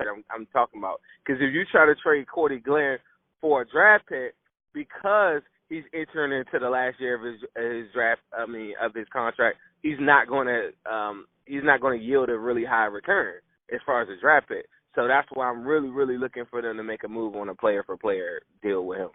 I'm, 0.00 0.24
I'm 0.28 0.46
talking 0.46 0.80
about 0.80 1.00
because 1.24 1.40
if 1.40 1.54
you 1.54 1.62
try 1.70 1.86
to 1.86 1.94
trade 1.94 2.26
Cordy 2.26 2.58
Glenn 2.58 2.98
for 3.40 3.62
a 3.62 3.68
draft 3.68 4.08
pick 4.08 4.34
because 4.72 5.42
he's 5.68 5.84
entering 5.94 6.32
into 6.32 6.58
the 6.58 6.68
last 6.68 7.00
year 7.00 7.14
of 7.14 7.22
his 7.22 7.40
his 7.56 7.92
draft. 7.92 8.20
I 8.36 8.46
mean, 8.46 8.74
of 8.80 8.94
his 8.94 9.06
contract. 9.12 9.58
He's 9.82 9.98
not 10.00 10.28
going 10.28 10.48
to 10.48 10.92
um 10.92 11.26
he's 11.46 11.64
not 11.64 11.80
going 11.80 11.98
to 11.98 12.04
yield 12.04 12.28
a 12.28 12.38
really 12.38 12.64
high 12.64 12.86
return 12.86 13.34
as 13.72 13.80
far 13.86 14.02
as 14.02 14.08
the 14.08 14.16
draft 14.20 14.48
pick. 14.48 14.66
So 14.94 15.08
that's 15.08 15.28
why 15.32 15.48
I'm 15.48 15.64
really 15.64 15.90
really 15.90 16.18
looking 16.18 16.44
for 16.50 16.62
them 16.62 16.76
to 16.76 16.82
make 16.84 17.04
a 17.04 17.08
move 17.08 17.36
on 17.36 17.48
a 17.48 17.54
player 17.54 17.82
for 17.84 17.96
player 17.96 18.40
deal 18.62 18.84
with 18.86 18.98
him. 18.98 19.10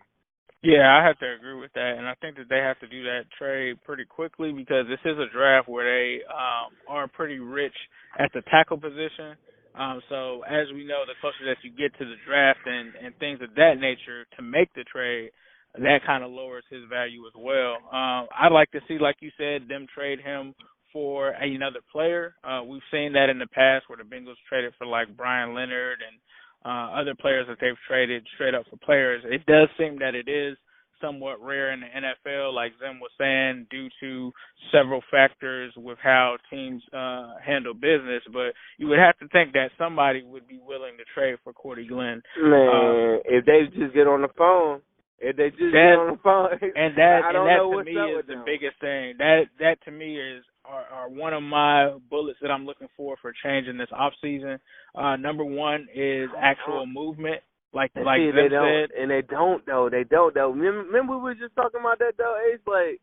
Yeah, 0.61 0.91
I 0.91 1.07
have 1.07 1.17
to 1.19 1.33
agree 1.39 1.55
with 1.55 1.71
that, 1.73 1.95
and 1.97 2.05
I 2.05 2.15
think 2.19 2.35
that 2.35 2.49
they 2.49 2.57
have 2.57 2.77
to 2.79 2.87
do 2.87 3.03
that 3.03 3.31
trade 3.37 3.81
pretty 3.85 4.03
quickly 4.03 4.51
because 4.51 4.87
this 4.89 4.99
is 5.05 5.17
a 5.17 5.31
draft 5.31 5.69
where 5.69 5.87
they 5.87 6.19
um, 6.27 6.75
are 6.89 7.07
pretty 7.07 7.39
rich 7.39 7.75
at 8.19 8.29
the 8.33 8.41
tackle 8.51 8.77
position. 8.77 9.39
Um, 9.73 10.01
so 10.09 10.41
as 10.43 10.67
we 10.73 10.83
know, 10.83 11.03
the 11.07 11.15
closer 11.21 11.47
that 11.47 11.63
you 11.63 11.71
get 11.71 11.97
to 11.97 12.03
the 12.03 12.19
draft 12.27 12.59
and 12.65 12.91
and 13.01 13.15
things 13.19 13.39
of 13.41 13.55
that 13.55 13.79
nature 13.79 14.25
to 14.35 14.41
make 14.41 14.73
the 14.73 14.83
trade, 14.83 15.31
that 15.77 15.99
kind 16.05 16.25
of 16.25 16.31
lowers 16.31 16.65
his 16.69 16.83
value 16.89 17.23
as 17.27 17.33
well. 17.37 17.79
Um, 17.93 18.27
I'd 18.35 18.51
like 18.51 18.69
to 18.71 18.81
see, 18.87 18.97
like 18.99 19.17
you 19.21 19.31
said, 19.37 19.69
them 19.69 19.87
trade 19.95 20.19
him 20.19 20.53
for 20.91 21.29
another 21.29 21.79
player. 21.91 22.35
Uh, 22.43 22.63
we've 22.63 22.81
seen 22.91 23.13
that 23.13 23.29
in 23.29 23.39
the 23.39 23.47
past 23.47 23.85
where 23.87 23.97
the 23.97 24.03
Bengals 24.03 24.39
traded 24.47 24.73
for 24.77 24.87
like 24.87 25.15
Brian 25.15 25.53
Leonard 25.53 25.99
and 26.01 26.19
uh, 26.65 26.99
other 26.99 27.15
players 27.19 27.47
that 27.47 27.57
they've 27.61 27.79
traded 27.87 28.25
straight 28.35 28.55
up 28.55 28.65
for 28.69 28.77
players. 28.77 29.23
It 29.25 29.45
does 29.45 29.69
seem 29.77 29.99
that 29.99 30.15
it 30.15 30.27
is 30.27 30.57
somewhat 31.01 31.41
rare 31.41 31.71
in 31.71 31.79
the 31.79 31.87
NFL, 31.87 32.53
like 32.53 32.73
Zim 32.79 32.99
was 32.99 33.11
saying, 33.17 33.67
due 33.71 33.87
to 34.01 34.31
several 34.71 35.01
factors 35.09 35.71
with 35.77 35.97
how 36.03 36.35
teams 36.49 36.83
uh 36.91 37.35
handle 37.45 37.73
business. 37.73 38.21
But 38.33 38.51
you 38.77 38.87
would 38.87 38.99
have 38.99 39.17
to 39.19 39.27
think 39.29 39.53
that 39.53 39.69
somebody 39.77 40.23
would 40.23 40.47
be 40.47 40.59
willing 40.61 40.97
to 40.97 41.03
trade 41.13 41.37
for 41.43 41.53
Cordy 41.53 41.87
Glenn. 41.87 42.21
Man, 42.41 42.69
um, 42.69 43.21
if 43.25 43.45
they 43.45 43.61
just 43.79 43.93
get 43.93 44.07
on 44.07 44.21
the 44.21 44.29
phone 44.37 44.81
if 45.21 45.35
they 45.35 45.49
just 45.49 45.59
that, 45.59 45.95
get 45.95 45.99
on 45.99 46.15
the 46.15 46.23
phone, 46.23 46.47
and 46.75 46.95
that 46.95 47.21
I 47.27 47.31
don't 47.31 47.47
and 47.47 47.51
that 47.51 47.59
know 47.59 47.71
to 47.71 47.75
what's 47.75 47.87
me 47.87 47.99
up 47.99 48.23
is 48.23 48.27
the 48.27 48.43
biggest 48.45 48.79
thing. 48.79 49.15
That 49.19 49.51
that 49.59 49.77
to 49.85 49.91
me 49.91 50.15
is 50.15 50.43
are, 50.69 50.85
are 50.93 51.09
one 51.09 51.33
of 51.33 51.41
my 51.43 51.93
bullets 52.09 52.39
that 52.41 52.51
I'm 52.51 52.65
looking 52.65 52.87
for 52.95 53.15
for 53.21 53.33
changing 53.43 53.77
this 53.77 53.89
off 53.91 54.13
season. 54.21 54.59
Uh, 54.95 55.15
number 55.15 55.43
one 55.43 55.87
is 55.95 56.29
actual 56.39 56.85
movement, 56.85 57.41
like 57.73 57.91
And 57.95 58.05
like 58.05 58.19
see, 58.19 58.31
they 58.31 58.47
don't, 58.49 58.89
said. 58.89 59.01
and 59.01 59.09
they 59.11 59.21
don't 59.21 59.65
though. 59.65 59.89
They 59.89 60.03
don't 60.03 60.33
though. 60.33 60.51
Remember, 60.51 60.83
remember 60.83 61.17
we 61.17 61.23
were 61.23 61.35
just 61.35 61.55
talking 61.55 61.79
about 61.79 61.99
that 61.99 62.13
though. 62.17 62.35
Ace 62.53 62.59
like 62.67 63.01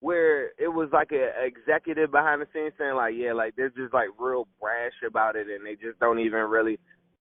where 0.00 0.48
it 0.60 0.68
was 0.68 0.88
like 0.92 1.12
a 1.12 1.32
executive 1.44 2.10
behind 2.10 2.40
the 2.42 2.46
scenes 2.52 2.72
saying 2.78 2.94
like, 2.94 3.14
yeah, 3.16 3.32
like 3.32 3.54
they're 3.56 3.70
just 3.72 3.92
like 3.94 4.08
real 4.18 4.46
brash 4.60 4.92
about 5.06 5.36
it, 5.36 5.46
and 5.48 5.64
they 5.64 5.74
just 5.74 5.98
don't 6.00 6.18
even 6.20 6.40
really 6.52 6.78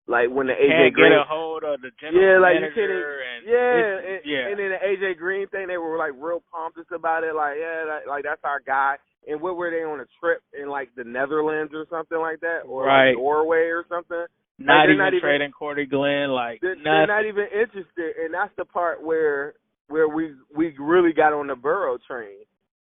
like 0.08 0.30
when 0.34 0.48
the 0.48 0.54
AJ 0.58 0.94
Green. 0.94 1.14
get 1.14 1.22
a 1.22 1.24
hold 1.30 1.64
of 1.64 1.80
the 1.82 1.92
general 2.02 2.18
yeah, 2.18 2.42
like 2.42 2.58
you 2.58 2.62
manager 2.62 2.74
couldn't. 2.74 3.06
and 3.22 3.42
yeah, 3.46 3.86
and, 4.02 4.22
yeah. 4.26 4.46
and 4.50 4.58
then 4.58 4.70
the 4.74 4.82
AJ 4.82 5.18
Green 5.18 5.48
thing, 5.50 5.68
they 5.68 5.78
were 5.78 5.98
like 5.98 6.14
real 6.18 6.42
pompous 6.52 6.90
about 6.94 7.24
it. 7.24 7.36
Like, 7.36 7.56
yeah, 7.62 7.86
that, 7.86 8.10
like 8.10 8.24
that's 8.26 8.42
our 8.44 8.60
guy. 8.66 8.98
And 9.28 9.40
what 9.42 9.56
were 9.56 9.70
they 9.70 9.84
on 9.84 10.00
a 10.00 10.06
trip 10.20 10.42
in 10.60 10.70
like 10.70 10.90
the 10.96 11.04
Netherlands 11.04 11.74
or 11.76 11.86
something 11.90 12.18
like 12.18 12.40
that, 12.42 12.62
or 12.66 12.86
Right. 12.86 13.10
like 13.10 13.18
Norway 13.18 13.70
or 13.70 13.86
something? 13.88 14.26
not, 14.58 14.84
they're 14.84 14.94
even 14.94 14.98
not 14.98 15.14
even- 15.14 15.22
trading 15.22 15.52
Cordy 15.52 15.86
Glenn, 15.86 16.30
like 16.30 16.62
They're, 16.62 16.76
they're 16.84 17.08
not 17.08 17.26
even 17.26 17.46
interested, 17.54 18.16
and 18.24 18.34
that's 18.34 18.54
the 18.58 18.66
part 18.66 19.02
where 19.02 19.54
where 19.88 20.08
we 20.08 20.34
we 20.56 20.74
really 20.80 21.14
got 21.14 21.34
on 21.34 21.48
the 21.48 21.56
Burrow 21.56 21.98
train 22.08 22.46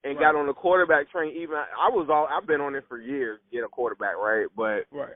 and 0.05 0.19
got 0.19 0.35
on 0.35 0.47
the 0.47 0.53
quarterback 0.55 1.11
train. 1.11 1.35
Even 1.37 1.57
I 1.57 1.89
was 1.91 2.09
all 2.11 2.27
I've 2.31 2.47
been 2.47 2.61
on 2.61 2.75
it 2.75 2.85
for 2.89 2.99
years, 2.99 3.39
get 3.53 3.65
a 3.65 3.69
quarterback 3.69 4.17
right, 4.17 4.47
but 4.57 4.85
right. 4.91 5.15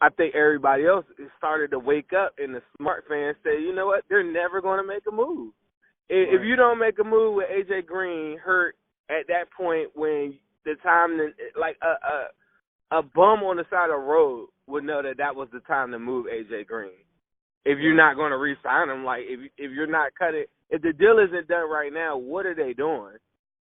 I 0.00 0.10
think 0.10 0.34
everybody 0.34 0.86
else 0.86 1.06
started 1.38 1.70
to 1.72 1.78
wake 1.78 2.12
up, 2.12 2.34
and 2.38 2.54
the 2.54 2.62
smart 2.76 3.04
fans 3.08 3.36
say, 3.42 3.60
you 3.60 3.74
know 3.74 3.86
what, 3.86 4.04
they're 4.08 4.22
never 4.22 4.60
going 4.60 4.78
to 4.80 4.86
make 4.86 5.02
a 5.08 5.14
move. 5.14 5.52
If 6.08 6.28
if 6.34 6.38
Right. 6.40 6.46
you 6.46 6.56
don't 6.56 6.78
make 6.78 6.98
a 6.98 7.04
move 7.04 7.34
with 7.34 7.48
AJ 7.50 7.86
Green 7.86 8.38
hurt 8.38 8.76
at 9.08 9.26
that 9.28 9.50
point 9.50 9.90
when 9.96 10.38
the 10.66 10.74
time 10.82 11.16
that 11.18 11.32
like 11.58 11.78
a 11.82 12.98
a 12.98 12.98
a 12.98 13.02
bum 13.02 13.42
on 13.42 13.56
the 13.56 13.64
side 13.70 13.90
of 13.90 14.00
the 14.00 14.06
road 14.06 14.48
would 14.66 14.84
know 14.84 15.02
that 15.02 15.16
that 15.18 15.34
was 15.34 15.48
the 15.52 15.60
time 15.60 15.90
to 15.92 15.98
move 15.98 16.26
AJ 16.26 16.66
Green. 16.66 16.90
If 17.64 17.78
you're 17.78 17.96
not 17.96 18.14
going 18.14 18.30
to 18.30 18.38
re-sign 18.38 18.90
him, 18.90 19.04
like 19.04 19.22
if 19.24 19.40
if 19.56 19.72
you're 19.72 19.86
not 19.86 20.12
cutting, 20.18 20.44
if 20.70 20.82
the 20.82 20.92
deal 20.92 21.18
isn't 21.18 21.48
done 21.48 21.70
right 21.70 21.92
now, 21.92 22.16
what 22.18 22.46
are 22.46 22.54
they 22.54 22.74
doing? 22.74 23.16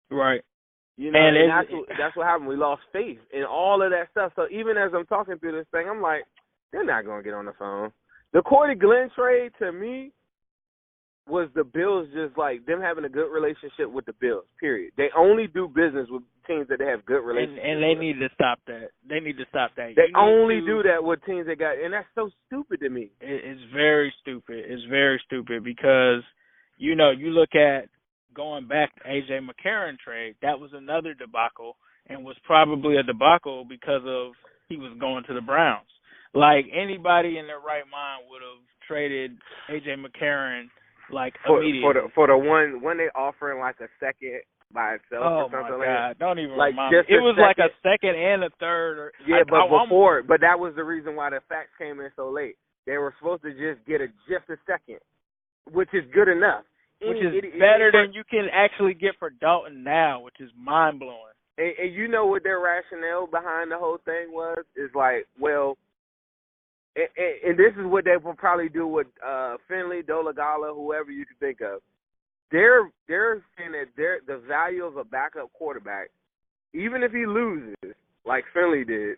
Right. 0.09 0.41
You 0.97 1.11
know, 1.11 1.19
And 1.19 1.37
and, 1.37 1.49
that's 1.49 1.71
what 1.71 1.89
that's 1.99 2.15
what 2.15 2.27
happened. 2.27 2.47
We 2.49 2.55
lost 2.55 2.81
faith 2.93 3.19
in 3.33 3.43
all 3.43 3.81
of 3.83 3.91
that 3.91 4.09
stuff. 4.11 4.31
So 4.35 4.45
even 4.51 4.77
as 4.77 4.91
I'm 4.95 5.05
talking 5.05 5.37
through 5.39 5.57
this 5.57 5.67
thing, 5.71 5.87
I'm 5.89 6.01
like, 6.01 6.23
they're 6.71 6.85
not 6.85 7.05
gonna 7.05 7.23
get 7.23 7.33
on 7.33 7.45
the 7.45 7.53
phone. 7.57 7.91
The 8.33 8.41
Cordy 8.41 8.75
Glenn 8.75 9.09
trade 9.15 9.51
to 9.59 9.71
me 9.71 10.11
was 11.27 11.47
the 11.55 11.63
Bills 11.63 12.07
just 12.13 12.37
like 12.37 12.65
them 12.65 12.81
having 12.81 13.05
a 13.05 13.09
good 13.09 13.31
relationship 13.31 13.89
with 13.89 14.05
the 14.05 14.13
Bills. 14.19 14.43
Period. 14.59 14.91
They 14.97 15.07
only 15.15 15.47
do 15.47 15.67
business 15.67 16.07
with 16.09 16.23
teams 16.45 16.67
that 16.67 16.79
they 16.79 16.85
have 16.85 17.05
good 17.05 17.19
And 17.23 17.27
relationships. 17.27 17.63
and 17.63 17.81
they 17.83 17.89
with. 17.95 17.99
need 17.99 18.19
to 18.19 18.29
stop 18.35 18.59
that. 18.67 18.89
They 19.07 19.19
need 19.21 19.37
to 19.37 19.45
stop 19.47 19.71
that. 19.75 19.95
They 19.95 20.07
You 20.09 20.17
only 20.17 20.59
to- 20.59 20.65
do 20.65 20.83
that 20.83 21.01
with 21.03 21.23
teams 21.25 21.47
that 21.47 21.57
got, 21.57 21.77
and 21.77 21.93
that's 21.93 22.07
so 22.13 22.29
stupid 22.47 22.81
to 22.81 22.89
me. 22.89 23.09
it- 23.21 23.43
it's 23.45 23.61
very 23.71 24.11
stupid. 24.19 24.65
It's 24.69 24.83
very 24.85 25.17
stupid 25.19 25.63
because 25.63 26.23
you 26.77 26.95
know 26.95 27.11
you 27.11 27.31
look 27.31 27.55
at 27.55 27.87
going 28.33 28.65
back 28.67 28.93
to 28.95 29.07
AJ 29.07 29.39
McCarron 29.39 29.97
trade. 29.99 30.35
That 30.41 30.59
was 30.59 30.73
another 30.73 31.13
debacle, 31.13 31.77
and 32.07 32.25
was 32.25 32.37
probably 32.39 32.97
a 32.97 33.03
debacle 33.03 33.63
because 33.63 34.03
of 34.05 34.35
he 34.67 34.75
was 34.75 34.91
going 34.99 35.23
to 35.25 35.33
the 35.33 35.41
Browns. 35.41 35.87
Like 36.33 36.67
anybody 36.73 37.37
in 37.37 37.47
their 37.47 37.59
right 37.59 37.87
mind 37.87 38.25
would 38.29 38.41
have 38.41 38.59
traded 38.87 39.37
AJ 39.69 39.95
McCarron 39.95 40.69
like 41.13 41.33
For, 41.45 41.61
for 41.81 41.93
the 41.93 42.09
for 42.15 42.27
the 42.27 42.37
one 42.37 42.81
when 42.81 42.97
they 42.97 43.07
offering 43.15 43.59
like 43.59 43.75
a 43.79 43.87
second 43.99 44.41
by 44.73 44.95
itself 44.97 45.21
oh 45.23 45.45
or 45.45 45.49
my 45.49 45.61
something 45.61 45.77
god! 45.77 45.79
like 45.79 45.87
that. 45.87 46.19
Don't 46.19 46.39
even 46.39 46.57
Like, 46.57 46.71
remind 46.73 46.91
me. 46.91 46.97
It 47.07 47.21
was 47.21 47.37
like 47.37 47.57
a 47.61 47.69
second. 47.85 48.13
second 48.13 48.15
and 48.19 48.43
a 48.43 48.49
third. 48.59 48.97
Or 48.97 49.11
Yeah, 49.27 49.37
I, 49.37 49.43
but 49.47 49.61
I, 49.61 49.65
I'm- 49.69 49.85
before, 49.87 50.23
but 50.23 50.41
that 50.41 50.57
was 50.59 50.73
the 50.75 50.83
reason 50.83 51.15
why 51.15 51.29
the 51.29 51.39
facts 51.47 51.69
came 51.77 51.99
in 52.01 52.09
so 52.15 52.29
late. 52.31 52.55
They 52.85 52.97
were 52.97 53.13
supposed 53.19 53.43
to 53.43 53.51
just 53.53 53.85
get 53.87 54.01
a 54.01 54.07
just 54.27 54.49
a 54.49 54.57
second, 54.65 54.99
which 55.71 55.89
is 55.93 56.03
good 56.13 56.27
enough. 56.27 56.65
which 57.01 57.17
Any 57.21 57.27
is 57.29 57.33
idiot- 57.37 57.59
better 57.59 57.91
than 57.93 58.13
you 58.13 58.23
can 58.25 58.47
actually 58.51 58.93
get 58.95 59.13
for 59.19 59.29
Dalton 59.29 59.83
now, 59.83 60.21
which 60.21 60.39
is 60.39 60.49
mind 60.57 60.99
blowing. 60.99 61.31
And, 61.57 61.71
and 61.77 61.93
you 61.93 62.07
know 62.07 62.25
what 62.25 62.41
their 62.43 62.59
rationale 62.59 63.27
behind 63.27 63.69
the 63.71 63.77
whole 63.77 63.99
thing 64.05 64.31
was? 64.33 64.65
Is 64.75 64.89
like, 64.95 65.27
well, 65.39 65.77
and, 66.95 67.07
and, 67.45 67.57
this 67.57 67.73
is 67.79 67.85
what 67.85 68.05
they 68.05 68.17
will 68.23 68.35
probably 68.35 68.69
do 68.69 68.87
with 68.87 69.07
uh 69.25 69.55
Finley, 69.67 70.01
Dolegala, 70.03 70.73
whoever 70.75 71.11
you 71.11 71.25
can 71.25 71.37
think 71.39 71.61
of. 71.61 71.81
they're 72.51 72.91
they're 73.07 73.43
saying 73.57 73.71
that 73.71 73.87
they're, 73.97 74.19
the 74.27 74.37
value 74.47 74.85
of 74.85 74.97
a 74.97 75.03
backup 75.03 75.51
quarterback, 75.53 76.09
even 76.73 77.03
if 77.03 77.11
he 77.11 77.25
loses, 77.25 77.75
like 78.25 78.43
Finley 78.53 78.83
did, 78.85 79.17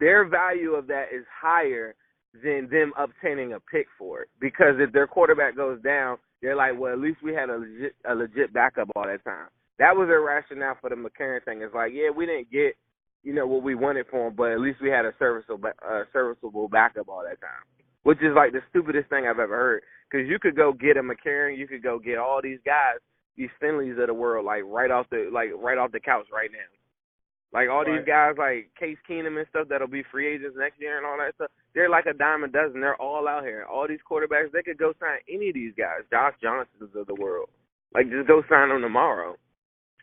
their 0.00 0.28
value 0.28 0.72
of 0.72 0.86
that 0.88 1.06
is 1.14 1.24
higher 1.32 1.94
than 2.42 2.68
them 2.70 2.92
obtaining 2.98 3.52
a 3.52 3.60
pick 3.60 3.86
for 3.98 4.22
it. 4.22 4.28
Because 4.40 4.74
if 4.78 4.92
their 4.92 5.06
quarterback 5.06 5.56
goes 5.56 5.80
down, 5.82 6.18
they're 6.40 6.56
like, 6.56 6.78
well, 6.78 6.92
at 6.92 6.98
least 6.98 7.18
we 7.22 7.34
had 7.34 7.50
a 7.50 7.56
legit 7.56 7.94
a 8.08 8.14
legit 8.14 8.52
backup 8.52 8.88
all 8.96 9.04
that 9.06 9.24
time. 9.24 9.48
That 9.78 9.96
was 9.96 10.08
their 10.08 10.20
rationale 10.20 10.76
for 10.80 10.90
the 10.90 10.96
McCarron 10.96 11.44
thing. 11.44 11.62
It's 11.62 11.74
like, 11.74 11.92
yeah, 11.94 12.10
we 12.14 12.26
didn't 12.26 12.50
get, 12.50 12.74
you 13.22 13.32
know, 13.32 13.46
what 13.46 13.62
we 13.62 13.74
wanted 13.74 14.06
for 14.10 14.28
him, 14.28 14.34
but 14.36 14.50
at 14.50 14.60
least 14.60 14.80
we 14.82 14.90
had 14.90 15.04
a 15.04 15.12
serviceable 15.18 15.70
uh, 15.86 16.02
serviceable 16.12 16.68
backup 16.68 17.08
all 17.08 17.22
that 17.22 17.40
time. 17.40 17.64
Which 18.02 18.18
is 18.18 18.34
like 18.34 18.50
the 18.52 18.62
stupidest 18.70 19.08
thing 19.10 19.26
I've 19.26 19.38
ever 19.38 19.56
heard. 19.56 19.82
Because 20.10 20.28
you 20.28 20.38
could 20.38 20.56
go 20.56 20.72
get 20.72 20.96
a 20.96 21.02
McCarron, 21.02 21.56
you 21.56 21.68
could 21.68 21.82
go 21.82 21.98
get 21.98 22.18
all 22.18 22.40
these 22.42 22.58
guys, 22.66 22.98
these 23.36 23.48
Finleys 23.62 24.00
of 24.00 24.08
the 24.08 24.14
world, 24.14 24.44
like 24.44 24.62
right 24.66 24.90
off 24.90 25.06
the 25.10 25.30
like 25.32 25.50
right 25.56 25.78
off 25.78 25.92
the 25.92 26.00
couch 26.00 26.26
right 26.32 26.50
now. 26.50 26.58
Like 27.52 27.68
all 27.70 27.84
right. 27.84 27.98
these 27.98 28.06
guys, 28.06 28.34
like 28.38 28.70
Case 28.78 28.98
Keenum 29.08 29.38
and 29.38 29.46
stuff, 29.50 29.68
that'll 29.68 29.86
be 29.86 30.02
free 30.10 30.34
agents 30.34 30.56
next 30.58 30.80
year 30.80 30.96
and 30.96 31.06
all 31.06 31.18
that 31.18 31.34
stuff. 31.36 31.50
They're 31.74 31.90
like 31.90 32.06
a 32.06 32.14
dime 32.14 32.44
a 32.44 32.48
dozen. 32.48 32.80
They're 32.80 33.00
all 33.00 33.28
out 33.28 33.44
here. 33.44 33.66
All 33.70 33.86
these 33.86 34.02
quarterbacks, 34.08 34.52
they 34.52 34.62
could 34.62 34.78
go 34.78 34.92
sign 34.98 35.18
any 35.28 35.48
of 35.48 35.54
these 35.54 35.74
guys, 35.76 36.02
Josh 36.10 36.34
Johnsons 36.42 36.96
of 36.96 37.06
the 37.06 37.14
world. 37.14 37.50
Like 37.94 38.10
just 38.10 38.26
go 38.26 38.42
sign 38.48 38.70
them 38.70 38.80
tomorrow. 38.80 39.36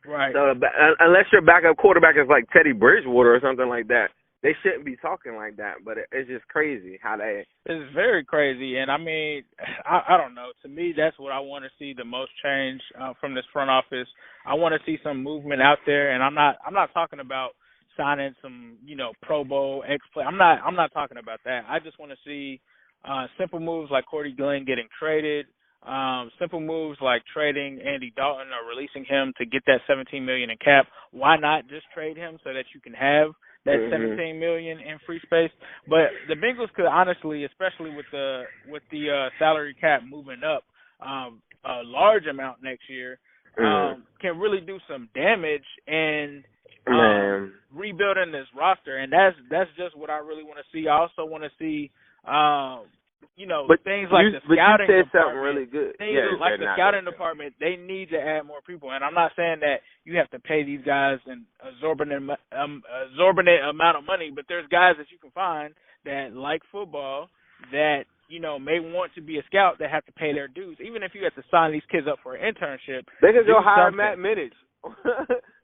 Right. 0.06 0.34
So 0.34 0.54
unless 1.00 1.26
your 1.32 1.42
backup 1.42 1.78
quarterback 1.78 2.16
is 2.16 2.30
like 2.30 2.50
Teddy 2.52 2.72
Bridgewater 2.72 3.36
or 3.36 3.40
something 3.42 3.68
like 3.68 3.88
that, 3.88 4.10
they 4.42 4.56
shouldn't 4.64 4.86
be 4.86 4.96
talking 4.96 5.36
like 5.36 5.58
that. 5.58 5.84
But 5.84 5.98
it's 6.12 6.30
just 6.30 6.48
crazy 6.48 7.00
how 7.02 7.18
they. 7.18 7.46
It's 7.66 7.94
very 7.94 8.24
crazy, 8.24 8.78
and 8.78 8.90
I 8.90 8.98
mean, 8.98 9.44
I, 9.86 10.02
I 10.10 10.18
don't 10.18 10.36
know. 10.36 10.50
To 10.64 10.70
me, 10.70 10.94
that's 10.96 11.20
what 11.20 11.32
I 11.32 11.40
want 11.40 11.66
to 11.66 11.72
see 11.78 11.94
the 11.94 12.06
most 12.06 12.32
change 12.44 12.82
uh, 13.00 13.14
from 13.20 13.36
this 13.36 13.46
front 13.52 13.70
office. 13.70 14.08
I 14.46 14.54
want 14.54 14.74
to 14.74 14.86
see 14.86 14.98
some 15.04 15.24
movement 15.24 15.62
out 15.62 15.80
there, 15.86 16.14
and 16.14 16.24
I'm 16.24 16.34
not. 16.34 16.56
I'm 16.66 16.74
not 16.74 16.94
talking 16.94 17.20
about 17.20 17.52
signing 17.98 18.34
some, 18.42 18.78
you 18.86 18.96
know, 18.96 19.12
Pro 19.22 19.44
Bowl 19.44 19.84
ex 19.88 20.04
play. 20.14 20.24
I'm 20.24 20.38
not. 20.38 20.60
I'm 20.66 20.76
not 20.76 20.94
talking 20.94 21.18
about 21.18 21.40
that. 21.46 21.64
I 21.68 21.80
just 21.80 22.00
want 22.00 22.12
to 22.12 22.18
see 22.26 22.62
uh, 23.08 23.28
simple 23.38 23.60
moves 23.60 23.92
like 23.92 24.06
Cordy 24.06 24.32
Glenn 24.32 24.66
getting 24.66 24.88
traded. 25.00 25.48
Um, 25.82 26.30
simple 26.38 26.60
moves 26.60 27.00
like 27.02 27.24
trading 27.34 27.80
Andy 27.80 28.12
Dalton 28.16 28.48
or 28.48 28.68
releasing 28.68 29.06
him 29.06 29.34
to 29.38 29.46
get 29.46 29.64
that 29.66 29.80
17 29.88 30.26
million 30.26 30.50
in 30.50 30.58
cap. 30.58 30.88
Why 31.12 31.38
not 31.38 31.70
just 31.70 31.86
trade 31.94 32.18
him 32.18 32.38
so 32.44 32.52
that 32.54 32.66
you 32.74 32.82
can 32.82 32.94
have 32.94 33.32
that 33.66 33.76
mm-hmm. 33.76 34.18
17 34.18 34.40
million 34.40 34.80
in 34.80 35.00
free 35.06 35.22
space? 35.24 35.52
But 35.88 36.12
the 36.28 36.36
Bengals 36.36 36.74
could 36.76 36.86
honestly, 36.86 37.46
especially 37.46 37.96
with 37.96 38.06
the 38.12 38.44
with 38.68 38.84
the 38.92 39.10
uh, 39.10 39.30
salary 39.40 39.74
cap 39.80 40.02
moving 40.08 40.44
up 40.44 40.64
um, 41.00 41.42
a 41.64 41.82
large 41.86 42.26
amount 42.26 42.62
next 42.62 42.90
year, 42.90 43.18
mm-hmm. 43.58 43.94
um, 43.96 44.04
can 44.20 44.38
really 44.38 44.60
do 44.60 44.80
some 44.86 45.08
damage 45.16 45.64
and 45.88 46.44
um, 46.88 47.54
rebuilding 47.74 48.34
this 48.34 48.48
roster. 48.54 48.98
And 48.98 49.14
that's 49.14 49.36
that's 49.50 49.70
just 49.78 49.98
what 49.98 50.10
I 50.10 50.18
really 50.18 50.44
want 50.44 50.58
to 50.58 50.66
see. 50.74 50.90
I 50.90 51.00
also 51.00 51.24
want 51.24 51.44
to 51.44 51.52
see. 51.58 51.90
Um, 52.28 52.92
you 53.36 53.48
know, 53.48 53.66
but 53.68 53.84
things 53.84 54.10
like 54.12 54.28
you, 54.28 54.32
the 54.36 54.44
scouting 54.44 54.88
but 54.88 54.94
you 54.94 55.04
said 55.04 55.08
department, 55.08 55.16
something 55.16 55.40
really 55.40 55.66
good. 55.66 55.96
things 55.98 56.12
yeah, 56.12 56.36
like 56.36 56.60
the 56.60 56.68
scouting 56.76 57.06
department, 57.06 57.54
they 57.60 57.80
need 57.80 58.12
to 58.12 58.20
add 58.20 58.44
more 58.44 58.60
people. 58.66 58.92
And 58.92 59.04
I'm 59.04 59.14
not 59.14 59.32
saying 59.36 59.64
that 59.64 59.80
you 60.04 60.18
have 60.18 60.30
to 60.32 60.40
pay 60.40 60.64
these 60.64 60.84
guys 60.84 61.20
an 61.26 61.46
exorbitant, 61.64 62.30
um, 62.52 62.84
exorbitant 63.12 63.64
amount 63.64 63.98
of 63.98 64.04
money, 64.04 64.32
but 64.34 64.46
there's 64.48 64.68
guys 64.68 64.96
that 65.00 65.08
you 65.12 65.18
can 65.18 65.32
find 65.32 65.74
that 66.06 66.36
like 66.36 66.62
football 66.72 67.30
that 67.72 68.04
you 68.28 68.40
know 68.40 68.60
may 68.60 68.80
want 68.80 69.12
to 69.16 69.22
be 69.22 69.40
a 69.40 69.44
scout 69.48 69.80
that 69.80 69.90
have 69.90 70.06
to 70.06 70.12
pay 70.14 70.34
their 70.34 70.48
dues. 70.48 70.78
Even 70.84 71.04
if 71.04 71.12
you 71.16 71.24
have 71.24 71.36
to 71.36 71.44
sign 71.50 71.72
these 71.72 71.88
kids 71.92 72.08
up 72.12 72.20
for 72.24 72.36
an 72.36 72.44
internship, 72.44 73.04
they 73.22 73.32
could 73.32 73.48
go 73.48 73.60
hire 73.64 73.88
something. 73.88 73.98
Matt 73.98 74.18
Minich. 74.18 74.56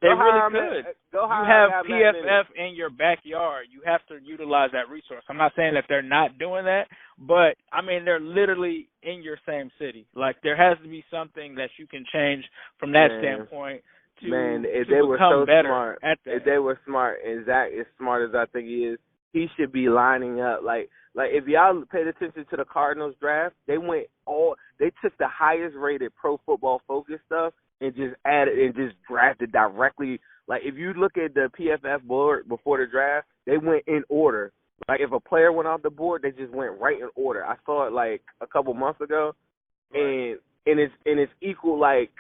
they 0.01 0.08
really 0.08 0.51
could. 0.51 0.86
You 1.13 1.45
have 1.47 1.86
PFF 1.86 2.43
in 2.58 2.75
your 2.75 2.89
backyard. 2.89 3.67
You 3.71 3.82
have 3.86 4.01
to 4.08 4.17
utilize 4.23 4.69
that 4.73 4.89
resource. 4.89 5.23
I'm 5.30 5.38
not 5.38 5.54
saying 5.56 5.73
that 5.75 5.86
they're 5.88 6.01
not 6.01 6.38
doing 6.38 6.65
that, 6.65 6.88
but 7.17 7.56
I 7.71 7.82
mean 7.82 8.04
they're 8.04 8.19
literally 8.19 8.89
in 9.04 9.21
your 9.23 9.38
same 9.47 9.71
city. 9.80 10.06
Like 10.15 10.36
there 10.43 10.58
has 10.58 10.78
to 10.84 10.89
be 10.89 11.04
something 11.10 11.56
that 11.56 11.69
you 11.78 11.88
can 11.88 12.04
change 12.12 12.43
from 12.80 12.91
that 12.91 13.08
Man. 13.08 13.21
standpoint 13.21 13.82
to, 14.21 14.28
Man, 14.28 14.63
if 14.67 14.88
they 14.88 15.01
were 15.01 15.17
so 15.17 15.45
smart, 15.45 15.99
if 16.25 16.43
they 16.43 16.58
were 16.58 16.80
smart, 16.86 17.19
and 17.25 17.45
Zac 17.45 17.69
is 17.73 17.86
smart 17.97 18.30
as 18.30 18.36
I 18.36 18.45
think 18.51 18.67
he 18.67 18.86
is, 18.86 18.99
he 19.32 19.47
should 19.58 19.71
be 19.71 19.88
lining 19.88 20.41
up 20.41 20.62
like 20.63 20.89
like 21.13 21.30
if 21.32 21.45
y'all 21.47 21.84
paid 21.89 22.08
attention 22.08 22.45
to 22.49 22.58
the 22.58 22.65
Cardinals 22.65 23.15
draft, 23.21 23.56
they 23.65 23.78
went 23.78 24.08
all 24.25 24.56
they 24.78 24.91
took 25.01 25.17
the 25.17 25.28
highest 25.28 25.75
rated 25.78 26.13
pro 26.15 26.39
football 26.45 26.82
focus 26.86 27.19
stuff 27.25 27.54
and 27.81 27.95
just 27.95 28.15
added 28.25 28.57
and 28.57 28.75
just 28.75 28.95
drafted 29.09 29.51
directly. 29.51 30.19
Like 30.47 30.61
if 30.63 30.75
you 30.75 30.93
look 30.93 31.17
at 31.17 31.33
the 31.33 31.49
PFF 31.59 32.03
board 32.03 32.47
before 32.47 32.77
the 32.77 32.85
draft, 32.89 33.27
they 33.45 33.57
went 33.57 33.83
in 33.88 34.03
order. 34.09 34.51
Like 34.88 34.99
if 35.01 35.11
a 35.11 35.19
player 35.19 35.51
went 35.51 35.67
off 35.67 35.81
the 35.81 35.89
board, 35.89 36.21
they 36.21 36.31
just 36.31 36.53
went 36.53 36.79
right 36.79 36.99
in 36.99 37.09
order. 37.15 37.45
I 37.45 37.55
saw 37.65 37.88
it 37.88 37.93
like 37.93 38.21
a 38.41 38.47
couple 38.47 38.73
months 38.73 39.01
ago, 39.01 39.33
and 39.93 40.38
and 40.65 40.79
it's 40.79 40.93
and 41.05 41.19
it's 41.19 41.31
equal 41.41 41.79
like 41.79 42.11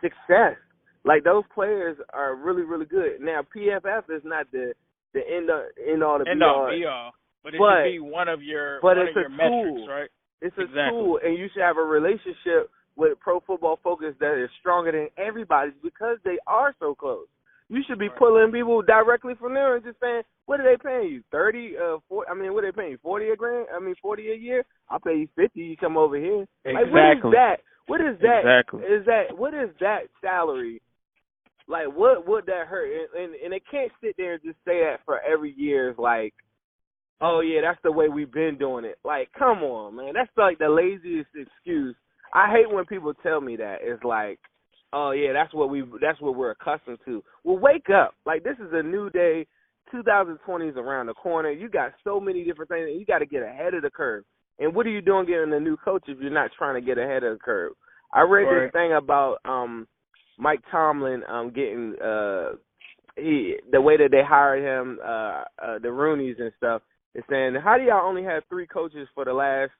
success. 0.00 0.56
Like 1.04 1.24
those 1.24 1.44
players 1.54 1.96
are 2.12 2.34
really 2.34 2.62
really 2.62 2.86
good. 2.86 3.20
Now 3.20 3.40
PFF 3.54 4.04
is 4.14 4.22
not 4.24 4.50
the 4.52 4.72
the 5.12 5.20
end 5.20 5.48
of, 5.50 5.62
end 5.78 6.02
all 6.02 6.18
the 6.18 6.28
End 6.28 6.40
be 6.40 6.44
all 6.44 6.70
be 6.70 6.84
all. 6.86 7.12
But 7.44 7.54
it 7.54 7.58
But- 7.58 7.84
should 7.84 7.92
be 7.92 7.98
one 8.00 8.28
of 8.28 8.42
your 8.42 8.80
but 8.80 8.96
it's 8.98 9.16
a 9.16 9.20
your 9.20 9.28
metrics, 9.28 9.68
tool. 9.76 9.88
right? 9.88 10.10
It's 10.40 10.56
a 10.58 10.62
Exactly. 10.62 10.98
tool, 10.98 11.20
and 11.22 11.38
you 11.38 11.48
should 11.52 11.62
have 11.62 11.76
a 11.76 11.82
relationship 11.84 12.70
with 12.96 13.18
Pro 13.20 13.40
Football 13.40 13.78
Focus 13.82 14.14
that 14.20 14.42
is 14.42 14.50
stronger 14.60 14.92
than 14.92 15.08
everybody's 15.16 15.74
because 15.82 16.18
they 16.24 16.38
are 16.46 16.74
so 16.78 16.94
close. 16.94 17.26
You 17.68 17.82
should 17.86 17.98
be 17.98 18.08
Right. 18.08 18.18
pulling 18.18 18.52
people 18.52 18.82
directly 18.82 19.34
from 19.34 19.54
there 19.54 19.74
and 19.74 19.84
just 19.84 19.98
saying, 19.98 20.22
"What 20.46 20.60
are 20.60 20.64
they 20.64 20.76
paying 20.76 21.08
you? 21.08 21.22
Thirty? 21.30 21.76
Uh, 21.76 21.98
four? 22.08 22.28
I 22.30 22.34
mean, 22.34 22.52
what 22.52 22.62
are 22.62 22.70
they 22.70 22.76
paying 22.76 22.92
you? 22.92 22.98
Forty 22.98 23.30
a 23.30 23.36
grand? 23.36 23.68
I 23.74 23.78
mean, 23.78 23.94
forty 24.02 24.30
a 24.30 24.34
year? 24.34 24.64
I'll 24.90 25.00
pay 25.00 25.16
you 25.16 25.28
fifty. 25.34 25.62
You 25.62 25.76
come 25.76 25.96
over 25.96 26.16
here. 26.16 26.46
Like, 26.64 26.92
what 26.92 27.16
is 27.16 27.22
that? 27.32 27.60
What 27.86 28.00
is 28.00 28.18
that? 28.20 28.40
Exactly. 28.40 28.82
Is 28.84 29.04
that 29.06 29.36
what 29.36 29.54
is 29.54 29.70
that 29.80 30.08
salary? 30.20 30.82
Like, 31.66 31.86
what 31.86 32.26
would 32.26 32.44
that 32.46 32.66
hurt? 32.66 32.90
And, 32.92 33.24
and 33.24 33.34
and 33.34 33.52
they 33.52 33.60
can't 33.60 33.90
sit 34.02 34.14
there 34.18 34.34
and 34.34 34.42
just 34.42 34.58
say 34.66 34.80
that 34.80 35.00
for 35.06 35.20
every 35.20 35.52
year. 35.52 35.90
Is 35.90 35.98
like, 35.98 36.34
oh 37.22 37.40
yeah, 37.40 37.62
that's 37.62 37.80
the 37.82 37.90
way 37.92 38.08
we've 38.08 38.30
been 38.30 38.58
doing 38.58 38.84
it. 38.84 38.98
Like, 39.04 39.32
come 39.32 39.62
on, 39.62 39.96
man, 39.96 40.12
that's 40.12 40.30
like 40.36 40.58
the 40.58 40.68
laziest 40.68 41.30
excuse. 41.34 41.96
I 42.34 42.50
hate 42.50 42.70
when 42.72 42.84
people 42.84 43.14
tell 43.14 43.40
me 43.40 43.56
that. 43.56 43.78
It's 43.82 44.02
like, 44.04 44.38
oh 44.92 45.12
yeah, 45.12 45.32
that's 45.32 45.54
what 45.54 45.70
we 45.70 45.84
that's 46.00 46.20
what 46.20 46.36
we're 46.36 46.50
accustomed 46.50 46.98
to. 47.06 47.22
Well, 47.44 47.58
wake 47.58 47.88
up. 47.90 48.14
Like 48.26 48.42
this 48.42 48.56
is 48.58 48.72
a 48.72 48.82
new 48.82 49.10
day. 49.10 49.46
2020 49.92 50.66
is 50.68 50.76
around 50.76 51.06
the 51.06 51.14
corner. 51.14 51.50
You 51.50 51.68
got 51.68 51.92
so 52.02 52.18
many 52.18 52.42
different 52.44 52.70
things. 52.70 52.86
And 52.90 52.98
you 52.98 53.06
got 53.06 53.18
to 53.18 53.26
get 53.26 53.42
ahead 53.42 53.74
of 53.74 53.82
the 53.82 53.90
curve. 53.90 54.24
And 54.58 54.74
what 54.74 54.86
are 54.86 54.90
you 54.90 55.02
doing 55.02 55.26
getting 55.26 55.52
a 55.52 55.60
new 55.60 55.76
coach 55.76 56.04
if 56.08 56.18
you're 56.20 56.30
not 56.30 56.50
trying 56.56 56.80
to 56.80 56.84
get 56.84 56.98
ahead 56.98 57.22
of 57.22 57.34
the 57.34 57.38
curve? 57.44 57.72
I 58.12 58.22
read 58.22 58.44
Right. 58.44 58.64
this 58.64 58.72
thing 58.72 58.92
about 58.94 59.38
um 59.44 59.86
Mike 60.38 60.60
Tomlin 60.70 61.22
um 61.28 61.50
getting 61.50 61.94
uh 62.02 62.52
he 63.16 63.56
the 63.70 63.80
way 63.80 63.96
that 63.96 64.10
they 64.10 64.22
hired 64.26 64.62
him 64.64 64.98
uh, 65.04 65.44
uh 65.62 65.78
the 65.80 65.88
Rooneys 65.88 66.40
and 66.40 66.52
stuff 66.56 66.82
is 67.14 67.22
saying 67.30 67.54
how 67.62 67.76
do 67.78 67.84
y'all 67.84 68.08
only 68.08 68.24
have 68.24 68.42
three 68.48 68.66
coaches 68.66 69.06
for 69.14 69.24
the 69.24 69.32
last 69.32 69.70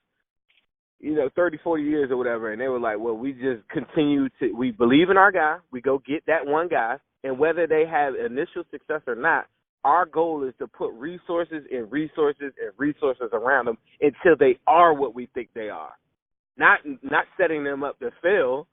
you 0.99 1.15
know 1.15 1.29
30 1.35 1.57
40 1.63 1.83
years 1.83 2.11
or 2.11 2.17
whatever 2.17 2.51
and 2.51 2.61
they 2.61 2.67
were 2.67 2.79
like 2.79 2.97
well 2.99 3.15
we 3.15 3.33
just 3.33 3.67
continue 3.69 4.27
to 4.39 4.51
we 4.53 4.71
believe 4.71 5.09
in 5.09 5.17
our 5.17 5.31
guy 5.31 5.57
we 5.71 5.81
go 5.81 6.01
get 6.07 6.25
that 6.27 6.45
one 6.45 6.67
guy 6.67 6.97
and 7.23 7.37
whether 7.37 7.67
they 7.67 7.85
have 7.89 8.13
initial 8.15 8.63
success 8.71 9.01
or 9.07 9.15
not 9.15 9.45
our 9.83 10.05
goal 10.05 10.43
is 10.43 10.53
to 10.57 10.67
put 10.67 10.91
resources 10.93 11.63
and 11.71 11.91
resources 11.91 12.53
and 12.61 12.71
resources 12.77 13.29
around 13.33 13.65
them 13.65 13.77
until 14.01 14.35
they 14.39 14.57
are 14.65 14.93
what 14.93 15.13
we 15.13 15.27
think 15.33 15.49
they 15.53 15.69
are 15.69 15.93
not 16.57 16.79
not 17.03 17.25
setting 17.37 17.63
them 17.63 17.83
up 17.83 17.99
to 17.99 18.09
fail 18.21 18.67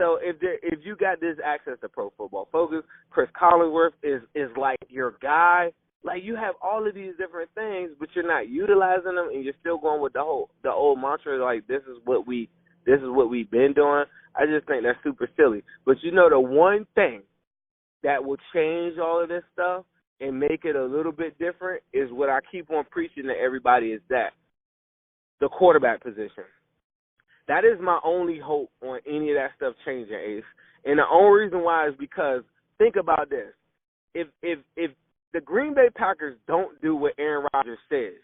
so 0.00 0.18
if 0.22 0.40
there, 0.40 0.56
if 0.62 0.78
you 0.82 0.96
got 0.96 1.20
this 1.20 1.36
access 1.44 1.74
to 1.82 1.88
Pro 1.88 2.10
Football 2.16 2.48
Focus, 2.50 2.82
Cris 3.10 3.28
Collinsworth 3.38 3.92
is 4.02 4.22
is 4.34 4.48
like 4.56 4.78
your 4.88 5.16
guy. 5.20 5.72
Like 6.02 6.22
you 6.24 6.34
have 6.36 6.54
all 6.62 6.86
of 6.86 6.94
these 6.94 7.12
different 7.18 7.50
things, 7.54 7.90
but 7.98 8.08
you're 8.14 8.26
not 8.26 8.48
utilizing 8.48 9.16
them, 9.16 9.28
and 9.32 9.44
you're 9.44 9.54
still 9.60 9.78
going 9.78 10.00
with 10.00 10.14
the 10.14 10.20
whole 10.20 10.50
the 10.62 10.70
old 10.70 10.98
mantra 10.98 11.42
like 11.42 11.66
this 11.66 11.82
is 11.82 11.98
what 12.04 12.26
we 12.26 12.48
this 12.86 12.98
is 12.98 13.08
what 13.08 13.30
we've 13.30 13.50
been 13.50 13.74
doing. 13.74 14.04
I 14.34 14.46
just 14.46 14.66
think 14.66 14.84
that's 14.84 14.98
super 15.04 15.28
silly. 15.36 15.62
But 15.84 15.96
you 16.02 16.12
know 16.12 16.30
the 16.30 16.40
one 16.40 16.86
thing 16.94 17.22
that 18.02 18.24
will 18.24 18.38
change 18.54 18.98
all 18.98 19.22
of 19.22 19.28
this 19.28 19.42
stuff 19.52 19.84
and 20.20 20.38
make 20.38 20.64
it 20.64 20.76
a 20.76 20.84
little 20.84 21.12
bit 21.12 21.38
different 21.38 21.82
is 21.92 22.10
what 22.10 22.30
I 22.30 22.40
keep 22.50 22.70
on 22.70 22.84
preaching 22.90 23.24
to 23.24 23.34
everybody 23.34 23.88
is 23.88 24.00
that 24.08 24.30
the 25.40 25.48
quarterback 25.48 26.02
position. 26.02 26.44
That 27.48 27.64
is 27.64 27.80
my 27.80 27.98
only 28.04 28.38
hope 28.38 28.70
on 28.82 29.00
any 29.06 29.30
of 29.30 29.36
that 29.36 29.50
stuff 29.56 29.74
changing, 29.84 30.14
Ace. 30.14 30.44
And 30.84 30.98
the 30.98 31.04
only 31.10 31.44
reason 31.44 31.62
why 31.62 31.88
is 31.88 31.94
because 31.98 32.42
think 32.78 32.96
about 32.96 33.28
this: 33.28 33.52
if 34.14 34.28
if 34.42 34.58
if 34.76 34.90
Bay 35.80 35.88
Packers 35.96 36.36
don't 36.46 36.80
do 36.82 36.94
what 36.94 37.14
Aaron 37.18 37.46
Rodgers 37.54 37.78
says, 37.88 38.20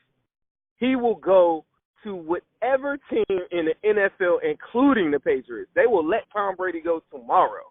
he 0.79 0.95
will 0.95 1.15
go 1.15 1.65
to 2.05 2.15
whatever 2.15 2.99
team 3.11 3.39
in 3.51 3.67
the 3.67 3.75
NFL, 3.85 4.39
including 4.45 5.11
the 5.11 5.19
Patriots. 5.19 5.71
They 5.75 5.87
will 5.87 6.07
let 6.07 6.25
Tom 6.33 6.55
Brady 6.57 6.83
go 6.83 7.03
tomorrow. 7.11 7.65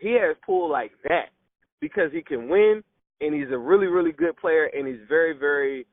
He 0.00 0.18
has 0.20 0.36
pull 0.44 0.70
like 0.70 0.90
that 1.04 1.28
because 1.80 2.10
he 2.12 2.22
can 2.22 2.48
win 2.48 2.82
and 3.20 3.32
he's 3.32 3.52
a 3.52 3.58
really, 3.58 3.86
really 3.86 4.10
good 4.10 4.36
player 4.36 4.68
and 4.76 4.86
he's 4.86 5.06
very, 5.08 5.32
very 5.32 5.86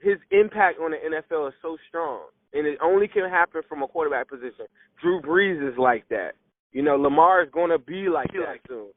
his 0.00 0.16
impact 0.30 0.78
on 0.80 0.92
the 0.92 0.96
NFL 0.96 1.48
is 1.48 1.54
so 1.60 1.76
strong. 1.88 2.22
And 2.54 2.66
it 2.66 2.78
only 2.82 3.08
can 3.08 3.28
happen 3.28 3.62
from 3.68 3.82
a 3.82 3.88
quarterback 3.88 4.28
position. 4.28 4.66
Drew 5.02 5.20
Brees 5.20 5.66
is 5.66 5.76
like 5.78 6.08
that. 6.08 6.32
You 6.72 6.82
know, 6.82 6.96
Lamar 6.96 7.42
is 7.42 7.50
gonna 7.52 7.78
be 7.78 8.08
like 8.08 8.32
that 8.32 8.58
soon. 8.66 8.88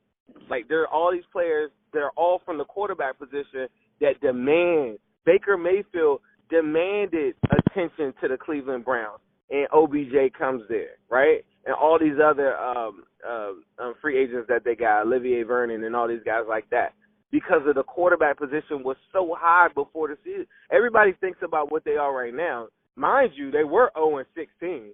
Like 0.49 0.67
there 0.69 0.83
are 0.83 0.87
all 0.87 1.11
these 1.11 1.27
players 1.31 1.71
that 1.93 1.99
are 1.99 2.11
all 2.15 2.41
from 2.45 2.57
the 2.57 2.65
quarterback 2.65 3.17
position 3.19 3.67
that 4.01 4.19
demand 4.21 4.99
Baker 5.27 5.57
Mayfield 5.57 6.21
demanded 6.49 7.35
attention 7.51 8.13
to 8.21 8.29
the 8.29 8.37
Cleveland 8.37 8.85
Browns, 8.85 9.19
and 9.51 9.67
OBJ 9.73 10.33
comes 10.37 10.63
there, 10.69 10.95
right? 11.09 11.43
And 11.65 11.75
all 11.75 11.99
these 11.99 12.15
other 12.23 12.57
um, 12.57 13.03
uh, 13.27 13.51
um, 13.77 13.93
free 14.01 14.17
agents 14.17 14.47
that 14.47 14.63
they 14.63 14.73
got, 14.73 15.05
Olivier 15.05 15.43
Vernon, 15.43 15.83
and 15.83 15.95
all 15.95 16.07
these 16.07 16.23
guys 16.25 16.43
like 16.47 16.69
that, 16.69 16.93
because 17.29 17.61
of 17.67 17.75
the 17.75 17.83
quarterback 17.83 18.39
position 18.39 18.83
was 18.83 18.95
so 19.11 19.35
high 19.37 19.67
before 19.75 20.07
the 20.07 20.17
season. 20.23 20.47
Everybody 20.71 21.11
thinks 21.19 21.39
about 21.43 21.73
what 21.73 21.83
they 21.83 21.97
are 21.97 22.15
right 22.15 22.33
now. 22.33 22.67
Mind 22.95 23.31
you, 23.35 23.51
they 23.51 23.65
were 23.65 23.91
0 23.97 24.19
and 24.19 24.27
16, 24.33 24.91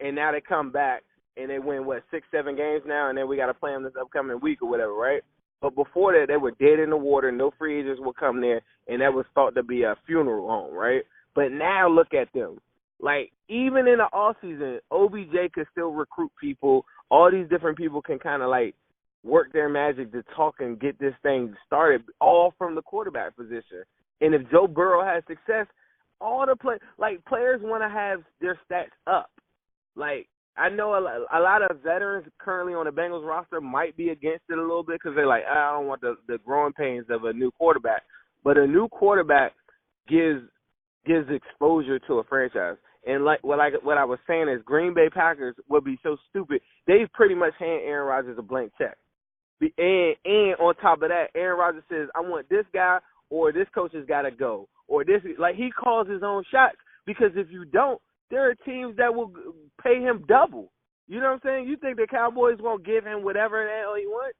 and 0.00 0.16
now 0.16 0.32
they 0.32 0.40
come 0.40 0.72
back 0.72 1.04
and 1.36 1.48
they 1.48 1.60
win 1.60 1.86
what 1.86 2.02
six, 2.10 2.26
seven 2.32 2.56
games 2.56 2.82
now, 2.84 3.08
and 3.08 3.16
then 3.16 3.28
we 3.28 3.36
got 3.36 3.46
to 3.46 3.54
play 3.54 3.70
them 3.70 3.84
this 3.84 3.92
upcoming 3.98 4.40
week 4.40 4.62
or 4.62 4.68
whatever, 4.68 4.92
right? 4.92 5.22
But 5.60 5.74
before 5.74 6.12
that, 6.12 6.26
they 6.28 6.36
were 6.36 6.52
dead 6.52 6.78
in 6.82 6.90
the 6.90 6.96
water. 6.96 7.30
No 7.30 7.50
free 7.58 7.80
agents 7.80 8.00
would 8.02 8.16
come 8.16 8.40
there, 8.40 8.62
and 8.88 9.02
that 9.02 9.12
was 9.12 9.26
thought 9.34 9.54
to 9.56 9.62
be 9.62 9.82
a 9.82 9.96
funeral 10.06 10.48
home, 10.48 10.74
right? 10.74 11.02
But 11.34 11.52
now 11.52 11.88
look 11.88 12.14
at 12.14 12.32
them. 12.32 12.58
Like 12.98 13.32
even 13.48 13.86
in 13.86 13.98
the 13.98 14.08
off 14.12 14.36
season, 14.40 14.80
OBJ 14.90 15.52
could 15.52 15.66
still 15.72 15.90
recruit 15.90 16.32
people. 16.40 16.84
All 17.10 17.30
these 17.30 17.48
different 17.48 17.78
people 17.78 18.02
can 18.02 18.18
kind 18.18 18.42
of 18.42 18.48
like 18.48 18.74
work 19.22 19.52
their 19.52 19.68
magic 19.68 20.12
to 20.12 20.22
talk 20.34 20.56
and 20.60 20.80
get 20.80 20.98
this 20.98 21.14
thing 21.22 21.54
started, 21.66 22.02
all 22.20 22.54
from 22.58 22.74
the 22.74 22.82
quarterback 22.82 23.36
position. 23.36 23.84
And 24.20 24.34
if 24.34 24.50
Joe 24.50 24.66
Burrow 24.66 25.04
has 25.04 25.22
success, 25.26 25.66
all 26.20 26.44
the 26.46 26.56
play 26.56 26.76
like 26.98 27.24
players 27.24 27.60
want 27.62 27.82
to 27.82 27.88
have 27.88 28.20
their 28.40 28.58
stats 28.70 28.88
up. 29.06 29.30
Like 29.96 30.28
I 30.60 30.68
know 30.68 30.92
a, 30.92 31.38
a 31.38 31.40
lot 31.40 31.62
of 31.62 31.80
veterans 31.82 32.26
currently 32.38 32.74
on 32.74 32.84
the 32.84 32.92
Bengals 32.92 33.26
roster 33.26 33.62
might 33.62 33.96
be 33.96 34.10
against 34.10 34.44
it 34.50 34.58
a 34.58 34.60
little 34.60 34.82
bit 34.82 35.00
because 35.02 35.16
they're 35.16 35.26
like, 35.26 35.44
ah, 35.48 35.70
I 35.70 35.78
don't 35.78 35.86
want 35.86 36.02
the 36.02 36.16
the 36.28 36.38
growing 36.44 36.74
pains 36.74 37.06
of 37.08 37.24
a 37.24 37.32
new 37.32 37.50
quarterback. 37.52 38.02
But 38.44 38.58
a 38.58 38.66
new 38.66 38.86
quarterback 38.88 39.52
gives 40.06 40.42
gives 41.06 41.28
exposure 41.30 41.98
to 42.00 42.14
a 42.18 42.24
franchise. 42.24 42.76
And 43.06 43.24
like 43.24 43.42
what 43.42 43.58
I 43.58 43.70
what 43.82 43.96
I 43.96 44.04
was 44.04 44.18
saying 44.26 44.50
is 44.50 44.60
Green 44.66 44.92
Bay 44.92 45.08
Packers 45.08 45.56
would 45.70 45.84
be 45.84 45.98
so 46.02 46.18
stupid. 46.28 46.60
They've 46.86 47.10
pretty 47.14 47.34
much 47.34 47.54
hand 47.58 47.80
Aaron 47.84 48.08
Rodgers 48.08 48.38
a 48.38 48.42
blank 48.42 48.72
check. 48.76 48.98
And 49.62 50.14
and 50.26 50.54
on 50.60 50.74
top 50.76 51.02
of 51.02 51.08
that, 51.08 51.28
Aaron 51.34 51.58
Rodgers 51.58 51.84
says, 51.88 52.08
I 52.14 52.20
want 52.20 52.50
this 52.50 52.66
guy 52.74 52.98
or 53.30 53.50
this 53.50 53.66
coach 53.74 53.94
has 53.94 54.04
got 54.04 54.22
to 54.22 54.30
go 54.30 54.68
or 54.88 55.04
this 55.06 55.22
like 55.38 55.54
he 55.54 55.70
calls 55.70 56.06
his 56.06 56.22
own 56.22 56.44
shots 56.50 56.76
because 57.06 57.30
if 57.34 57.50
you 57.50 57.64
don't, 57.64 58.00
there 58.30 58.48
are 58.48 58.54
teams 58.54 58.96
that 58.96 59.14
will 59.14 59.32
pay 59.82 60.00
him 60.00 60.24
double. 60.28 60.72
You 61.08 61.18
know 61.20 61.26
what 61.26 61.32
I'm 61.32 61.40
saying? 61.44 61.68
You 61.68 61.76
think 61.76 61.96
the 61.96 62.06
Cowboys 62.08 62.58
won't 62.60 62.86
give 62.86 63.04
him 63.04 63.24
whatever 63.24 63.64
the 63.64 63.82
hell 63.82 63.94
he 63.96 64.06
wants? 64.06 64.38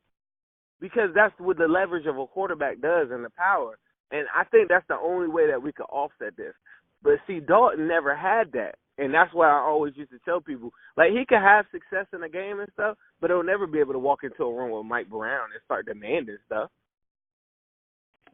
Because 0.81 1.11
that's 1.15 1.35
what 1.39 1.59
the 1.59 1.67
leverage 1.67 2.07
of 2.07 2.19
a 2.19 2.27
quarterback 2.27 2.81
does 2.81 3.09
and 3.11 3.25
the 3.25 3.31
power. 3.31 3.79
And 4.13 4.27
I 4.35 4.45
think 4.45 4.69
that's 4.69 4.87
the 4.89 4.97
only 4.97 5.29
way 5.29 5.47
that 5.49 5.63
we 5.63 5.73
could 5.73 5.91
offset 5.91 6.37
this. 6.37 6.55
But 7.03 7.15
see, 7.27 7.41
Dalton 7.41 7.89
never 7.89 8.17
had 8.17 8.53
that. 8.53 8.77
And 8.99 9.15
that's 9.15 9.33
why 9.33 9.49
I 9.49 9.61
always 9.61 9.97
used 9.97 10.11
to 10.11 10.19
tell 10.25 10.41
people, 10.41 10.73
like 10.97 11.11
he 11.11 11.25
could 11.27 11.39
have 11.39 11.65
success 11.73 12.07
in 12.13 12.23
a 12.23 12.29
game 12.29 12.61
and 12.61 12.69
stuff, 12.75 12.99
but 13.21 13.31
he'll 13.31 13.43
never 13.43 13.67
be 13.67 13.81
able 13.81 13.95
to 13.95 13.99
walk 13.99 14.21
into 14.23 14.45
a 14.45 14.55
room 14.55 14.73
with 14.73 14.85
Mike 14.85 15.09
Brown 15.09 15.49
and 15.53 15.63
start 15.65 15.87
demanding 15.87 16.37
stuff. 16.45 16.71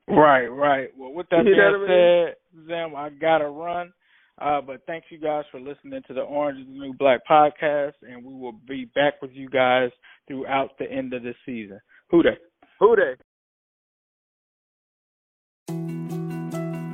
Right, 0.08 0.46
right. 0.46 0.88
Well, 0.96 1.12
with 1.12 1.28
that 1.30 1.44
you 1.44 1.54
being 1.54 1.60
I 1.60 1.78
mean? 1.78 1.86
said, 1.86 2.66
Zim, 2.66 2.96
I 2.96 3.10
gotta 3.10 3.48
run. 3.48 3.92
Uh, 4.40 4.60
but 4.60 4.82
thank 4.86 5.04
you 5.10 5.18
guys 5.18 5.44
for 5.50 5.58
listening 5.58 6.02
to 6.06 6.12
the 6.12 6.20
Orange 6.20 6.60
is 6.60 6.66
the 6.66 6.72
New 6.78 6.92
Black 6.92 7.20
podcast, 7.28 7.94
and 8.02 8.22
we 8.22 8.34
will 8.34 8.52
be 8.68 8.84
back 8.94 9.22
with 9.22 9.30
you 9.32 9.48
guys 9.48 9.90
throughout 10.28 10.72
the 10.78 10.90
end 10.90 11.14
of 11.14 11.22
the 11.22 11.34
season. 11.46 11.80
Who 12.10 12.22
Dey? 12.22 12.36
Who 12.78 12.96
Dey? 12.96 13.14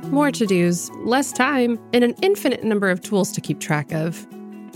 More 0.09 0.31
to 0.31 0.45
dos, 0.45 0.89
less 1.05 1.31
time, 1.31 1.79
and 1.91 2.03
an 2.03 2.15
infinite 2.21 2.63
number 2.63 2.89
of 2.89 3.01
tools 3.01 3.31
to 3.33 3.41
keep 3.41 3.59
track 3.59 3.91
of. 3.91 4.25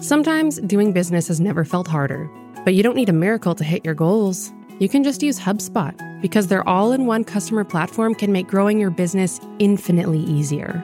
Sometimes 0.02 0.60
doing 0.62 0.92
business 0.92 1.28
has 1.28 1.40
never 1.40 1.64
felt 1.64 1.88
harder, 1.88 2.30
but 2.66 2.74
you 2.74 2.84
don't 2.84 2.96
need 2.96 3.08
a 3.08 3.14
miracle 3.14 3.56
to 3.56 3.64
hit 3.64 3.86
your 3.86 3.94
goals. 3.94 4.52
You 4.80 4.90
can 4.90 5.04
just 5.04 5.24
use 5.24 5.40
HubSpot 5.40 5.96
because 6.22 6.48
their 6.48 6.68
all 6.68 6.92
in 6.92 7.06
one 7.06 7.24
customer 7.24 7.64
platform 7.64 8.14
can 8.14 8.32
make 8.32 8.48
growing 8.48 8.80
your 8.80 8.90
business 8.90 9.40
infinitely 9.60 10.20
easier. 10.20 10.84